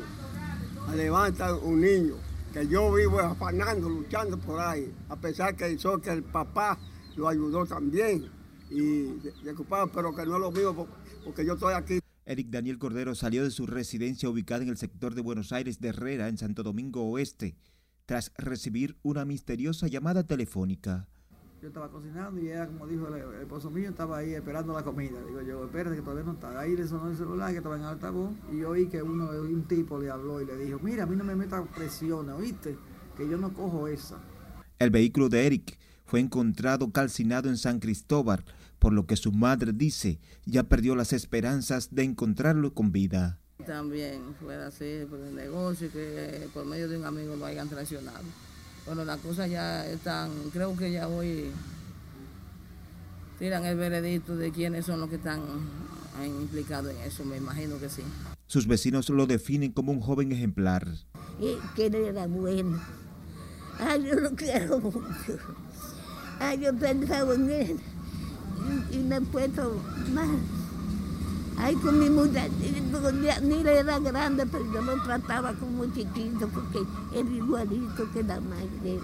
levanta 0.96 1.56
un 1.56 1.82
niño, 1.82 2.14
que 2.54 2.68
yo 2.68 2.94
vivo 2.94 3.20
afanando, 3.20 3.90
luchando 3.90 4.38
por 4.38 4.60
ahí, 4.60 4.94
a 5.10 5.16
pesar 5.16 5.56
que 5.56 5.72
hizo 5.72 6.00
que 6.00 6.12
el 6.12 6.22
papá 6.22 6.78
lo 7.16 7.28
ayudó 7.28 7.66
también 7.66 8.30
y 8.70 9.10
ocupado, 9.50 9.92
pero 9.92 10.16
que 10.16 10.24
no 10.24 10.36
es 10.36 10.40
lo 10.40 10.52
mismo 10.52 10.88
porque 11.24 11.44
yo 11.44 11.54
estoy 11.54 11.74
aquí. 11.74 12.00
Eric 12.28 12.50
Daniel 12.52 12.78
Cordero 12.78 13.16
salió 13.16 13.44
de 13.44 13.50
su 13.50 13.66
residencia 13.66 14.30
ubicada 14.30 14.62
en 14.62 14.70
el 14.70 14.78
sector 14.78 15.16
de 15.16 15.22
Buenos 15.22 15.52
Aires 15.52 15.80
de 15.80 15.88
Herrera, 15.88 16.28
en 16.28 16.38
Santo 16.38 16.62
Domingo 16.62 17.02
Oeste 17.10 17.56
tras 18.06 18.32
recibir 18.38 18.98
una 19.04 19.26
misteriosa 19.26 19.88
llamada 19.88 20.24
telefónica. 20.24 21.08
Yo 21.62 21.70
estaba 21.70 21.90
cocinando 21.90 22.40
y 22.40 22.50
ella, 22.50 22.68
como 22.68 22.86
dijo 22.86 23.08
el, 23.08 23.42
esposo 23.42 23.72
mío, 23.72 23.90
estaba 23.90 24.18
ahí 24.18 24.34
esperando 24.34 24.74
la 24.74 24.84
comida. 24.84 25.20
Digo 25.26 25.42
yo, 25.42 25.66
espérate 25.66 25.96
que 25.96 26.02
todavía 26.02 26.24
no 26.24 26.34
está. 26.34 26.60
Ahí 26.60 26.76
le 26.76 26.88
sonó 26.88 27.10
el 27.10 27.18
celular 27.18 27.52
que 27.52 27.58
estaba 27.58 27.76
en 27.78 27.84
altavoz 27.84 28.34
y 28.52 28.60
yo 28.60 28.70
oí 28.70 28.88
que 28.88 29.02
uno, 29.02 29.30
un 29.32 29.64
tipo 29.68 30.00
le 30.00 30.12
habló 30.12 30.42
y 30.42 30.46
le 30.46 30.58
dijo, 30.58 30.80
mira, 30.84 31.04
a 31.04 31.06
mí 31.08 31.16
no 31.16 31.24
me 31.24 31.36
meta 31.36 31.64
presión, 31.64 32.30
¿oíste? 32.30 32.78
Que 33.18 33.28
yo 33.28 33.38
no 33.38 33.54
cojo 33.54 33.88
esa. 33.88 34.20
El 34.78 34.92
vehículo 34.92 35.30
de 35.30 35.48
Eric 35.48 35.80
fue 36.06 36.20
encontrado 36.20 36.92
calcinado 36.92 37.50
en 37.50 37.58
San 37.58 37.80
Cristóbal, 37.80 38.46
por 38.78 38.94
lo 38.94 39.08
que 39.08 39.16
su 39.16 39.32
madre 39.32 39.74
dice 39.74 40.20
ya 40.46 40.64
perdió 40.64 40.96
las 40.96 41.14
esperanzas 41.14 41.96
de 41.96 42.04
encontrarlo 42.04 42.74
con 42.76 42.92
vida. 42.92 43.40
También 43.66 44.22
fue 44.40 44.56
así 44.56 45.06
por 45.10 45.20
el 45.20 45.36
negocio 45.36 45.92
que 45.92 46.48
por 46.54 46.66
medio 46.66 46.88
de 46.88 46.98
un 46.98 47.06
amigo 47.06 47.36
lo 47.36 47.46
hayan 47.46 47.68
traicionado. 47.68 48.24
Bueno, 48.86 49.04
las 49.04 49.20
cosas 49.20 49.50
ya 49.50 49.86
están, 49.88 50.32
creo 50.54 50.76
que 50.78 50.92
ya 50.92 51.08
hoy 51.08 51.52
tiran 53.40 53.66
el 53.66 53.78
veredicto 53.78 54.36
de 54.36 54.52
quiénes 54.52 54.86
son 54.86 55.00
los 55.00 55.10
que 55.10 55.16
están 55.16 55.42
implicados 56.24 56.92
en 56.92 57.02
eso, 57.02 57.26
me 57.26 57.38
imagino 57.38 57.80
que 57.80 57.90
sí. 57.90 58.04
Sus 58.48 58.68
vecinos 58.68 59.10
lo 59.10 59.26
definen 59.26 59.72
como 59.72 59.92
un 59.92 60.00
joven 60.00 60.32
ejemplar. 60.32 60.88
Y 61.40 61.58
que 61.76 61.88
era 61.88 62.28
bueno. 62.28 62.80
Ay, 63.80 64.04
yo 64.04 64.16
lo 64.16 64.32
quiero 64.36 64.80
mucho. 64.80 65.40
Ay, 66.40 66.60
yo 66.60 66.74
pensaba 66.76 67.34
en 67.34 67.50
él 67.50 67.80
y, 68.92 68.96
y 68.98 69.00
me 69.00 69.18
he 69.18 69.22
puesto 69.22 69.82
mal. 70.14 70.40
Ay, 71.58 71.76
con 71.76 71.98
mi 72.00 72.10
mujer, 72.10 72.52
ni 73.42 73.62
era 73.62 73.98
grande, 74.00 74.46
pero 74.46 74.66
lo 74.66 75.02
trataba 75.04 75.54
como 75.54 75.86
chiquito 75.94 76.50
porque 76.50 76.80
era 77.14 77.30
igualito 77.30 78.12
que 78.12 78.24
la 78.24 78.42
madre. 78.42 79.00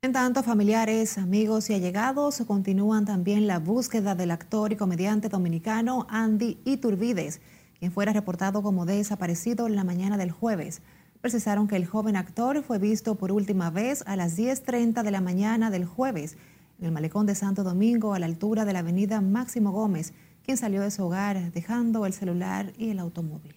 En 0.00 0.12
tanto, 0.12 0.44
familiares, 0.44 1.18
amigos 1.18 1.70
y 1.70 1.74
allegados 1.74 2.40
continúan 2.46 3.04
también 3.04 3.48
la 3.48 3.58
búsqueda 3.58 4.14
del 4.14 4.30
actor 4.30 4.72
y 4.72 4.76
comediante 4.76 5.28
dominicano 5.28 6.06
Andy 6.08 6.56
Iturbides, 6.64 7.40
quien 7.80 7.90
fuera 7.90 8.12
reportado 8.12 8.62
como 8.62 8.86
desaparecido 8.86 9.66
en 9.66 9.74
la 9.74 9.82
mañana 9.82 10.16
del 10.16 10.30
jueves. 10.30 10.82
Precisaron 11.20 11.66
que 11.66 11.74
el 11.74 11.84
joven 11.84 12.14
actor 12.14 12.62
fue 12.62 12.78
visto 12.78 13.16
por 13.16 13.32
última 13.32 13.70
vez 13.70 14.04
a 14.06 14.14
las 14.14 14.38
10.30 14.38 15.02
de 15.02 15.10
la 15.10 15.20
mañana 15.20 15.68
del 15.68 15.84
jueves 15.84 16.36
en 16.78 16.84
el 16.84 16.92
malecón 16.92 17.26
de 17.26 17.34
Santo 17.34 17.64
Domingo 17.64 18.14
a 18.14 18.20
la 18.20 18.26
altura 18.26 18.64
de 18.64 18.74
la 18.74 18.78
avenida 18.78 19.20
Máximo 19.20 19.72
Gómez, 19.72 20.12
quien 20.44 20.56
salió 20.56 20.80
de 20.80 20.92
su 20.92 21.06
hogar 21.06 21.50
dejando 21.50 22.06
el 22.06 22.12
celular 22.12 22.72
y 22.78 22.90
el 22.90 23.00
automóvil. 23.00 23.56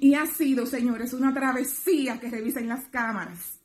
Y 0.00 0.14
ha 0.14 0.24
sido, 0.24 0.64
señores, 0.64 1.12
una 1.12 1.34
travesía 1.34 2.18
que 2.18 2.30
revisen 2.30 2.66
las 2.66 2.86
cámaras 2.86 3.55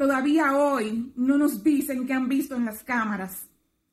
Todavía 0.00 0.56
hoy 0.56 1.12
no 1.14 1.36
nos 1.36 1.62
dicen 1.62 2.06
que 2.06 2.14
han 2.14 2.26
visto 2.26 2.56
en 2.56 2.64
las 2.64 2.82
cámaras. 2.82 3.46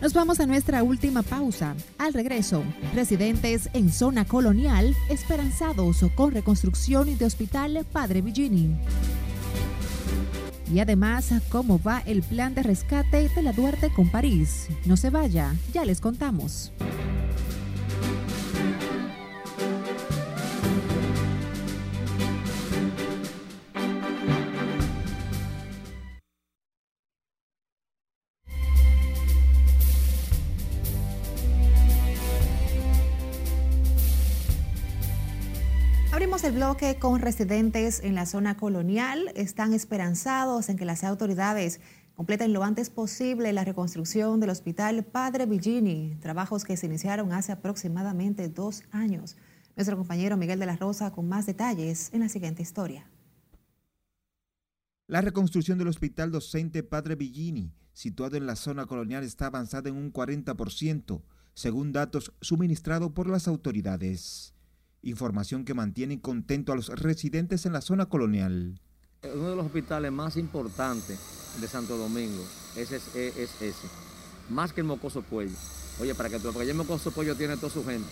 Nos 0.00 0.14
vamos 0.14 0.40
a 0.40 0.46
nuestra 0.46 0.82
última 0.82 1.22
pausa. 1.22 1.76
Al 1.98 2.14
regreso, 2.14 2.64
residentes 2.94 3.68
en 3.74 3.92
zona 3.92 4.24
colonial 4.24 4.96
esperanzados 5.10 5.98
con 6.14 6.32
reconstrucción 6.32 7.18
de 7.18 7.26
Hospital 7.26 7.84
Padre 7.92 8.22
Villini. 8.22 8.78
Y 10.72 10.78
además, 10.78 11.34
cómo 11.50 11.78
va 11.82 12.02
el 12.06 12.22
plan 12.22 12.54
de 12.54 12.62
rescate 12.62 13.28
de 13.28 13.42
la 13.42 13.52
Duarte 13.52 13.92
con 13.92 14.08
París. 14.08 14.68
No 14.86 14.96
se 14.96 15.10
vaya, 15.10 15.54
ya 15.74 15.84
les 15.84 16.00
contamos. 16.00 16.72
Bloque 36.60 36.98
con 36.98 37.22
residentes 37.22 38.00
en 38.00 38.14
la 38.14 38.26
zona 38.26 38.58
colonial. 38.58 39.32
Están 39.34 39.72
esperanzados 39.72 40.68
en 40.68 40.76
que 40.76 40.84
las 40.84 41.04
autoridades 41.04 41.80
completen 42.14 42.52
lo 42.52 42.62
antes 42.64 42.90
posible 42.90 43.54
la 43.54 43.64
reconstrucción 43.64 44.40
del 44.40 44.50
Hospital 44.50 45.02
Padre 45.06 45.46
Villini, 45.46 46.18
trabajos 46.20 46.64
que 46.64 46.76
se 46.76 46.84
iniciaron 46.84 47.32
hace 47.32 47.52
aproximadamente 47.52 48.50
dos 48.50 48.82
años. 48.90 49.38
Nuestro 49.74 49.96
compañero 49.96 50.36
Miguel 50.36 50.60
de 50.60 50.66
la 50.66 50.76
Rosa 50.76 51.12
con 51.12 51.26
más 51.26 51.46
detalles 51.46 52.10
en 52.12 52.20
la 52.20 52.28
siguiente 52.28 52.60
historia. 52.60 53.10
La 55.06 55.22
reconstrucción 55.22 55.78
del 55.78 55.88
Hospital 55.88 56.30
Docente 56.30 56.82
Padre 56.82 57.14
Villini, 57.14 57.72
situado 57.94 58.36
en 58.36 58.44
la 58.44 58.54
zona 58.54 58.84
colonial, 58.84 59.24
está 59.24 59.46
avanzada 59.46 59.88
en 59.88 59.96
un 59.96 60.12
40%, 60.12 61.22
según 61.54 61.92
datos 61.92 62.34
suministrados 62.42 63.12
por 63.12 63.30
las 63.30 63.48
autoridades 63.48 64.52
información 65.02 65.64
que 65.64 65.74
mantiene 65.74 66.20
contento 66.20 66.72
a 66.72 66.76
los 66.76 66.88
residentes 66.88 67.66
en 67.66 67.72
la 67.72 67.80
zona 67.80 68.06
colonial. 68.06 68.80
Uno 69.22 69.50
de 69.50 69.56
los 69.56 69.66
hospitales 69.66 70.10
más 70.12 70.36
importantes 70.36 71.18
de 71.60 71.68
Santo 71.68 71.96
Domingo 71.96 72.42
es, 72.76 72.92
es, 72.92 73.14
es 73.14 73.38
ese, 73.60 73.88
más 74.48 74.72
que 74.72 74.80
el 74.80 74.86
Mocoso 74.86 75.22
Puello. 75.22 75.56
Oye, 76.00 76.14
para 76.14 76.30
que 76.30 76.38
tú, 76.38 76.52
porque 76.52 76.70
el 76.70 76.76
Mocoso 76.76 77.10
Puello 77.10 77.36
tiene 77.36 77.56
toda 77.56 77.72
su 77.72 77.84
gente. 77.84 78.08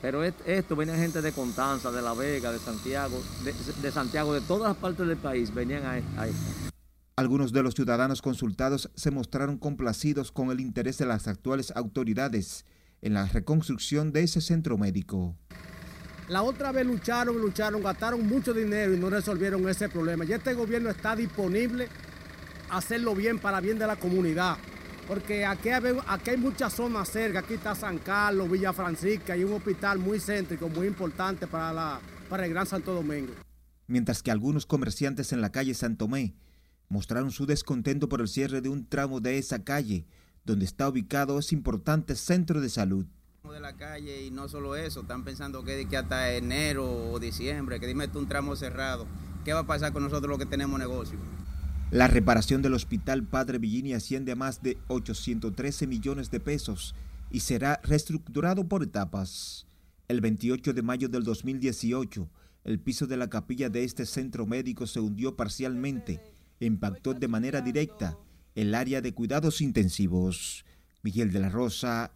Pero 0.00 0.24
esto 0.24 0.74
venía 0.74 0.96
gente 0.96 1.22
de 1.22 1.30
Constanza, 1.30 1.92
de 1.92 2.02
La 2.02 2.12
Vega, 2.12 2.50
de 2.50 2.58
Santiago, 2.58 3.22
de, 3.44 3.52
de 3.80 3.92
Santiago, 3.92 4.34
de 4.34 4.40
todas 4.40 4.72
las 4.72 4.76
partes 4.76 5.06
del 5.06 5.16
país, 5.16 5.54
venían 5.54 5.84
a, 5.84 5.92
a 5.92 6.26
esta. 6.26 6.72
Algunos 7.14 7.52
de 7.52 7.62
los 7.62 7.74
ciudadanos 7.74 8.20
consultados 8.20 8.90
se 8.96 9.12
mostraron 9.12 9.58
complacidos 9.58 10.32
con 10.32 10.50
el 10.50 10.58
interés 10.58 10.98
de 10.98 11.06
las 11.06 11.28
actuales 11.28 11.72
autoridades 11.76 12.64
en 13.00 13.14
la 13.14 13.26
reconstrucción 13.26 14.12
de 14.12 14.24
ese 14.24 14.40
centro 14.40 14.76
médico. 14.76 15.36
La 16.28 16.42
otra 16.42 16.72
vez 16.72 16.86
lucharon, 16.86 17.40
lucharon, 17.40 17.82
gastaron 17.82 18.26
mucho 18.26 18.54
dinero 18.54 18.94
y 18.94 18.98
no 18.98 19.10
resolvieron 19.10 19.68
ese 19.68 19.88
problema. 19.88 20.24
Y 20.24 20.32
este 20.32 20.54
gobierno 20.54 20.90
está 20.90 21.16
disponible 21.16 21.88
a 22.70 22.78
hacerlo 22.78 23.14
bien 23.14 23.38
para 23.38 23.60
bien 23.60 23.78
de 23.78 23.86
la 23.86 23.96
comunidad. 23.96 24.56
Porque 25.08 25.44
aquí 25.44 25.68
hay, 25.68 26.36
muchas 26.38 26.72
zonas 26.72 27.08
cerca. 27.08 27.40
Aquí 27.40 27.54
está 27.54 27.74
San 27.74 27.98
Carlos, 27.98 28.50
Villa 28.50 28.72
Francisca 28.72 29.36
y 29.36 29.42
un 29.44 29.54
hospital 29.54 29.98
muy 29.98 30.20
céntrico, 30.20 30.68
muy 30.68 30.86
importante 30.86 31.46
para, 31.46 31.72
la, 31.72 32.00
para 32.28 32.46
el 32.46 32.52
Gran 32.52 32.66
Santo 32.66 32.94
Domingo. 32.94 33.34
Mientras 33.88 34.22
que 34.22 34.30
algunos 34.30 34.64
comerciantes 34.64 35.32
en 35.32 35.40
la 35.40 35.50
calle 35.50 35.74
Santomé 35.74 36.34
mostraron 36.88 37.32
su 37.32 37.46
descontento 37.46 38.08
por 38.08 38.20
el 38.20 38.28
cierre 38.28 38.60
de 38.60 38.68
un 38.68 38.86
tramo 38.86 39.20
de 39.20 39.38
esa 39.38 39.64
calle, 39.64 40.06
donde 40.44 40.64
está 40.64 40.88
ubicado 40.88 41.38
ese 41.38 41.54
importante 41.54 42.14
centro 42.14 42.60
de 42.60 42.68
salud 42.68 43.06
de 43.50 43.58
la 43.58 43.76
calle 43.76 44.24
y 44.24 44.30
no 44.30 44.48
solo 44.48 44.76
eso, 44.76 45.00
están 45.00 45.24
pensando 45.24 45.64
que, 45.64 45.88
que 45.88 45.96
hasta 45.96 46.32
enero 46.32 47.10
o 47.10 47.18
diciembre, 47.18 47.80
que 47.80 47.88
dime 47.88 48.06
tú 48.06 48.20
un 48.20 48.28
tramo 48.28 48.54
cerrado, 48.54 49.04
¿qué 49.44 49.52
va 49.52 49.60
a 49.60 49.66
pasar 49.66 49.92
con 49.92 50.04
nosotros 50.04 50.30
los 50.30 50.38
que 50.38 50.46
tenemos 50.46 50.78
negocio? 50.78 51.18
La 51.90 52.06
reparación 52.06 52.62
del 52.62 52.74
Hospital 52.74 53.24
Padre 53.24 53.58
Villini 53.58 53.94
asciende 53.94 54.30
a 54.30 54.36
más 54.36 54.62
de 54.62 54.78
813 54.86 55.88
millones 55.88 56.30
de 56.30 56.38
pesos 56.38 56.94
y 57.30 57.40
será 57.40 57.80
reestructurado 57.82 58.68
por 58.68 58.84
etapas. 58.84 59.66
El 60.06 60.20
28 60.20 60.72
de 60.72 60.82
mayo 60.82 61.08
del 61.08 61.24
2018, 61.24 62.28
el 62.62 62.78
piso 62.78 63.08
de 63.08 63.16
la 63.16 63.28
capilla 63.28 63.68
de 63.68 63.82
este 63.82 64.06
centro 64.06 64.46
médico 64.46 64.86
se 64.86 65.00
hundió 65.00 65.36
parcialmente 65.36 66.20
e 66.60 66.66
impactó 66.66 67.12
de 67.12 67.26
manera 67.26 67.60
directa 67.60 68.16
el 68.54 68.72
área 68.76 69.00
de 69.00 69.12
cuidados 69.12 69.60
intensivos. 69.60 70.64
Miguel 71.02 71.32
de 71.32 71.40
la 71.40 71.48
Rosa, 71.48 72.12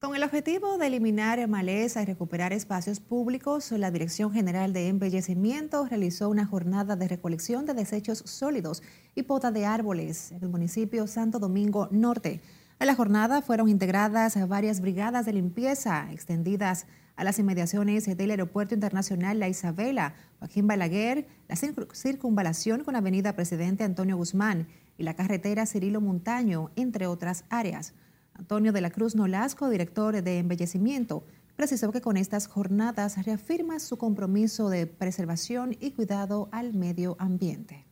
Con 0.00 0.16
el 0.16 0.22
objetivo 0.22 0.78
de 0.78 0.86
eliminar 0.86 1.46
maleza 1.46 2.00
y 2.00 2.06
recuperar 2.06 2.54
espacios 2.54 3.00
públicos, 3.00 3.70
la 3.72 3.90
Dirección 3.90 4.32
General 4.32 4.72
de 4.72 4.88
Embellecimiento 4.88 5.84
realizó 5.84 6.30
una 6.30 6.46
jornada 6.46 6.96
de 6.96 7.06
recolección 7.06 7.66
de 7.66 7.74
desechos 7.74 8.22
sólidos 8.24 8.82
y 9.14 9.24
poda 9.24 9.50
de 9.50 9.66
árboles 9.66 10.32
en 10.32 10.42
el 10.42 10.48
municipio 10.48 11.06
Santo 11.06 11.38
Domingo 11.38 11.88
Norte. 11.90 12.40
A 12.78 12.86
la 12.86 12.94
jornada 12.94 13.42
fueron 13.42 13.68
integradas 13.68 14.48
varias 14.48 14.80
brigadas 14.80 15.26
de 15.26 15.34
limpieza 15.34 16.10
extendidas 16.10 16.86
a 17.16 17.24
las 17.24 17.38
inmediaciones 17.38 18.06
del 18.16 18.30
Aeropuerto 18.30 18.74
Internacional 18.74 19.38
La 19.38 19.50
Isabela, 19.50 20.14
Joaquín 20.38 20.66
Balaguer, 20.66 21.26
la 21.46 21.56
circunvalación 21.56 22.84
con 22.84 22.96
Avenida 22.96 23.36
Presidente 23.36 23.84
Antonio 23.84 24.16
Guzmán 24.16 24.66
y 24.96 25.02
la 25.02 25.12
carretera 25.12 25.66
Cirilo 25.66 26.00
Montaño, 26.00 26.70
entre 26.76 27.06
otras 27.06 27.44
áreas. 27.50 27.92
Antonio 28.40 28.72
de 28.72 28.80
la 28.80 28.88
Cruz 28.88 29.14
Nolasco, 29.14 29.68
director 29.68 30.22
de 30.22 30.38
embellecimiento, 30.38 31.24
precisó 31.56 31.92
que 31.92 32.00
con 32.00 32.16
estas 32.16 32.46
jornadas 32.46 33.22
reafirma 33.22 33.78
su 33.78 33.98
compromiso 33.98 34.70
de 34.70 34.86
preservación 34.86 35.76
y 35.78 35.90
cuidado 35.90 36.48
al 36.50 36.72
medio 36.72 37.16
ambiente. 37.18 37.84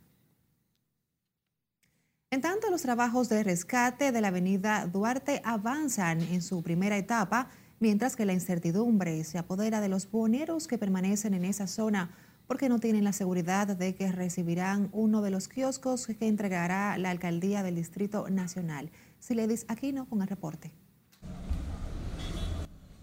En 2.31 2.41
tanto, 2.41 2.71
los 2.71 2.81
trabajos 2.81 3.29
de 3.29 3.43
rescate 3.43 4.11
de 4.11 4.21
la 4.21 4.29
avenida 4.29 4.87
Duarte 4.87 5.39
avanzan 5.45 6.19
en 6.19 6.41
su 6.41 6.63
primera 6.63 6.97
etapa, 6.97 7.49
mientras 7.79 8.15
que 8.15 8.25
la 8.25 8.33
incertidumbre 8.33 9.23
se 9.25 9.37
apodera 9.37 9.81
de 9.81 9.89
los 9.89 10.09
boneros 10.09 10.67
que 10.67 10.79
permanecen 10.79 11.35
en 11.35 11.45
esa 11.45 11.67
zona 11.67 12.09
porque 12.47 12.69
no 12.69 12.79
tienen 12.79 13.03
la 13.03 13.13
seguridad 13.13 13.67
de 13.67 13.93
que 13.93 14.11
recibirán 14.11 14.89
uno 14.93 15.21
de 15.21 15.29
los 15.29 15.47
kioscos 15.47 16.07
que 16.07 16.27
entregará 16.27 16.97
la 16.97 17.11
alcaldía 17.11 17.61
del 17.61 17.75
Distrito 17.75 18.27
Nacional. 18.31 18.89
Siledis 19.29 19.63
Aquino 19.67 20.09
con 20.09 20.23
el 20.23 20.27
reporte. 20.27 20.71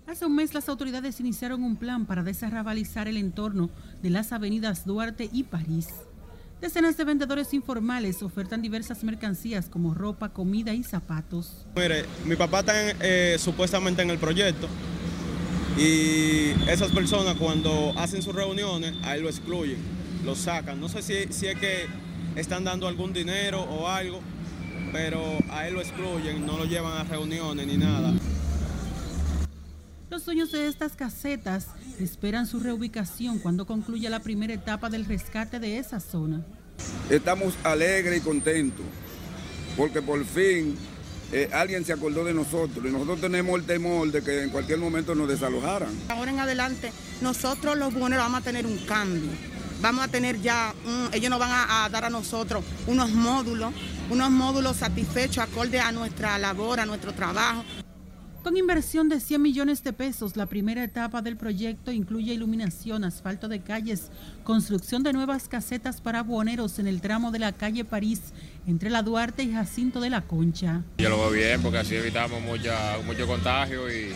Hace 0.08 0.26
un 0.26 0.34
mes 0.34 0.54
las 0.54 0.68
autoridades 0.68 1.20
iniciaron 1.20 1.62
un 1.62 1.76
plan 1.76 2.04
para 2.04 2.24
desarrabalizar 2.24 3.06
el 3.06 3.16
entorno 3.16 3.70
de 4.02 4.10
las 4.10 4.32
avenidas 4.32 4.84
Duarte 4.84 5.30
y 5.32 5.44
París. 5.44 5.86
Decenas 6.60 6.96
de 6.96 7.04
vendedores 7.04 7.54
informales 7.54 8.24
ofertan 8.24 8.60
diversas 8.60 9.04
mercancías 9.04 9.68
como 9.68 9.94
ropa, 9.94 10.30
comida 10.30 10.74
y 10.74 10.82
zapatos. 10.82 11.64
Mire, 11.76 12.04
mi 12.24 12.34
papá 12.34 12.60
está 12.60 12.72
eh, 12.74 13.36
supuestamente 13.38 14.02
en 14.02 14.10
el 14.10 14.18
proyecto 14.18 14.66
y 15.78 16.50
esas 16.68 16.90
personas 16.90 17.36
cuando 17.36 17.96
hacen 17.96 18.20
sus 18.20 18.34
reuniones, 18.34 18.96
a 19.04 19.14
él 19.14 19.22
lo 19.22 19.28
excluyen, 19.28 19.78
lo 20.24 20.34
sacan. 20.34 20.80
No 20.80 20.88
sé 20.88 21.02
si, 21.02 21.32
si 21.32 21.46
es 21.46 21.56
que 21.56 21.86
están 22.34 22.64
dando 22.64 22.88
algún 22.88 23.12
dinero 23.12 23.62
o 23.62 23.86
algo, 23.86 24.20
pero 24.92 25.38
a 25.50 25.66
él 25.66 25.74
lo 25.74 25.80
excluyen, 25.80 26.44
no 26.44 26.56
lo 26.58 26.64
llevan 26.64 26.98
a 26.98 27.04
reuniones 27.04 27.66
ni 27.66 27.76
nada. 27.76 28.12
Los 30.08 30.24
dueños 30.24 30.52
de 30.52 30.68
estas 30.68 30.96
casetas 30.96 31.68
esperan 31.98 32.46
su 32.46 32.60
reubicación 32.60 33.38
cuando 33.38 33.66
concluya 33.66 34.08
la 34.08 34.20
primera 34.20 34.54
etapa 34.54 34.88
del 34.88 35.04
rescate 35.04 35.58
de 35.58 35.78
esa 35.78 36.00
zona. 36.00 36.42
Estamos 37.10 37.54
alegres 37.64 38.18
y 38.18 38.20
contentos 38.20 38.86
porque 39.76 40.00
por 40.00 40.24
fin 40.24 40.76
eh, 41.32 41.50
alguien 41.52 41.84
se 41.84 41.92
acordó 41.92 42.24
de 42.24 42.32
nosotros 42.32 42.84
y 42.84 42.90
nosotros 42.90 43.20
tenemos 43.20 43.58
el 43.58 43.66
temor 43.66 44.10
de 44.10 44.22
que 44.22 44.42
en 44.42 44.50
cualquier 44.50 44.78
momento 44.78 45.14
nos 45.14 45.28
desalojaran. 45.28 45.90
Ahora 46.08 46.30
en 46.30 46.38
adelante 46.38 46.92
nosotros 47.20 47.76
los 47.76 47.92
buenos 47.92 48.18
vamos 48.18 48.40
a 48.40 48.44
tener 48.44 48.64
un 48.64 48.78
cambio, 48.78 49.30
vamos 49.80 50.04
a 50.04 50.08
tener 50.08 50.40
ya, 50.40 50.74
ellos 51.12 51.30
nos 51.30 51.38
van 51.38 51.50
a, 51.52 51.88
dar 51.88 52.04
a 52.04 52.10
nosotros 52.10 52.64
unos 52.86 53.10
módulos, 53.10 53.72
unos 54.10 54.30
módulos 54.30 54.76
satisfechos 54.76 55.38
acorde 55.38 55.80
a 55.80 55.92
nuestra 55.92 56.38
labor, 56.38 56.80
a 56.80 56.86
nuestro 56.86 57.12
trabajo. 57.12 57.64
Con 58.42 58.56
inversión 58.56 59.08
de 59.08 59.18
100 59.18 59.42
millones 59.42 59.82
de 59.82 59.92
pesos, 59.92 60.36
la 60.36 60.46
primera 60.46 60.84
etapa 60.84 61.20
del 61.20 61.36
proyecto 61.36 61.90
incluye 61.90 62.32
iluminación, 62.32 63.02
asfalto 63.02 63.48
de 63.48 63.60
calles, 63.60 64.12
construcción 64.44 65.02
de 65.02 65.12
nuevas 65.12 65.48
casetas 65.48 66.00
para 66.00 66.22
buhoneros 66.22 66.78
en 66.78 66.86
el 66.86 67.00
tramo 67.00 67.32
de 67.32 67.40
la 67.40 67.50
calle 67.50 67.84
París 67.84 68.20
entre 68.68 68.88
la 68.88 69.02
Duarte 69.02 69.42
y 69.42 69.52
Jacinto 69.52 70.00
de 70.00 70.10
la 70.10 70.20
Concha. 70.20 70.82
Yo 70.98 71.08
lo 71.08 71.18
veo 71.18 71.30
bien 71.30 71.60
porque 71.60 71.78
así 71.78 71.96
evitamos 71.96 72.40
mucha, 72.40 72.98
mucho 73.04 73.26
contagio 73.26 73.90
y, 73.90 74.12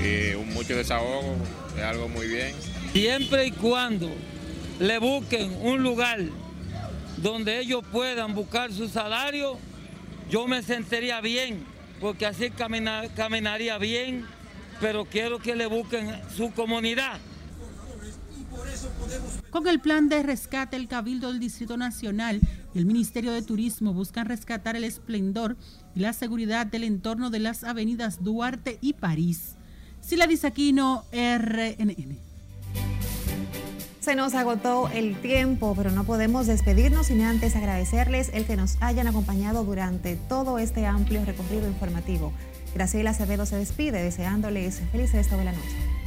y 0.00 0.36
mucho 0.54 0.76
desahogo, 0.76 1.34
es 1.76 1.82
algo 1.82 2.08
muy 2.08 2.28
bien. 2.28 2.54
Siempre 2.92 3.46
y 3.46 3.50
cuando 3.50 4.08
le 4.78 4.98
busquen 4.98 5.56
un 5.62 5.82
lugar 5.82 6.20
donde 7.16 7.60
ellos 7.60 7.82
puedan 7.90 8.34
buscar 8.34 8.72
su 8.72 8.88
salario, 8.88 9.58
yo 10.30 10.46
me 10.46 10.62
sentiría 10.62 11.20
bien 11.20 11.64
porque 12.00 12.26
así 12.26 12.50
caminaría 12.50 13.78
bien, 13.78 14.24
pero 14.80 15.04
quiero 15.04 15.38
que 15.38 15.56
le 15.56 15.66
busquen 15.66 16.10
su 16.36 16.52
comunidad. 16.52 17.18
Con 19.50 19.66
el 19.66 19.80
plan 19.80 20.08
de 20.08 20.22
rescate, 20.22 20.76
el 20.76 20.88
Cabildo 20.88 21.28
del 21.28 21.40
Distrito 21.40 21.76
Nacional 21.76 22.40
y 22.74 22.78
el 22.78 22.86
Ministerio 22.86 23.32
de 23.32 23.42
Turismo 23.42 23.92
buscan 23.92 24.26
rescatar 24.26 24.76
el 24.76 24.84
esplendor 24.84 25.56
y 25.94 26.00
la 26.00 26.12
seguridad 26.12 26.66
del 26.66 26.84
entorno 26.84 27.30
de 27.30 27.38
las 27.40 27.64
avenidas 27.64 28.22
Duarte 28.22 28.78
y 28.80 28.92
París. 28.92 29.56
Sila 30.00 30.28
Aquino, 30.44 31.04
RNN. 31.12 32.27
Se 34.08 34.14
nos 34.14 34.32
agotó 34.32 34.88
el 34.88 35.20
tiempo, 35.20 35.74
pero 35.76 35.90
no 35.90 36.04
podemos 36.04 36.46
despedirnos 36.46 37.08
sin 37.08 37.20
antes 37.20 37.54
agradecerles 37.54 38.30
el 38.32 38.46
que 38.46 38.56
nos 38.56 38.78
hayan 38.80 39.06
acompañado 39.06 39.64
durante 39.64 40.16
todo 40.16 40.58
este 40.58 40.86
amplio 40.86 41.22
recorrido 41.26 41.68
informativo. 41.68 42.32
Graciela 42.74 43.10
Acevedo 43.10 43.44
se 43.44 43.56
despide 43.56 44.02
deseándoles 44.02 44.80
feliz 44.92 45.12
resto 45.12 45.36
de 45.36 45.44
la 45.44 45.52
noche. 45.52 45.97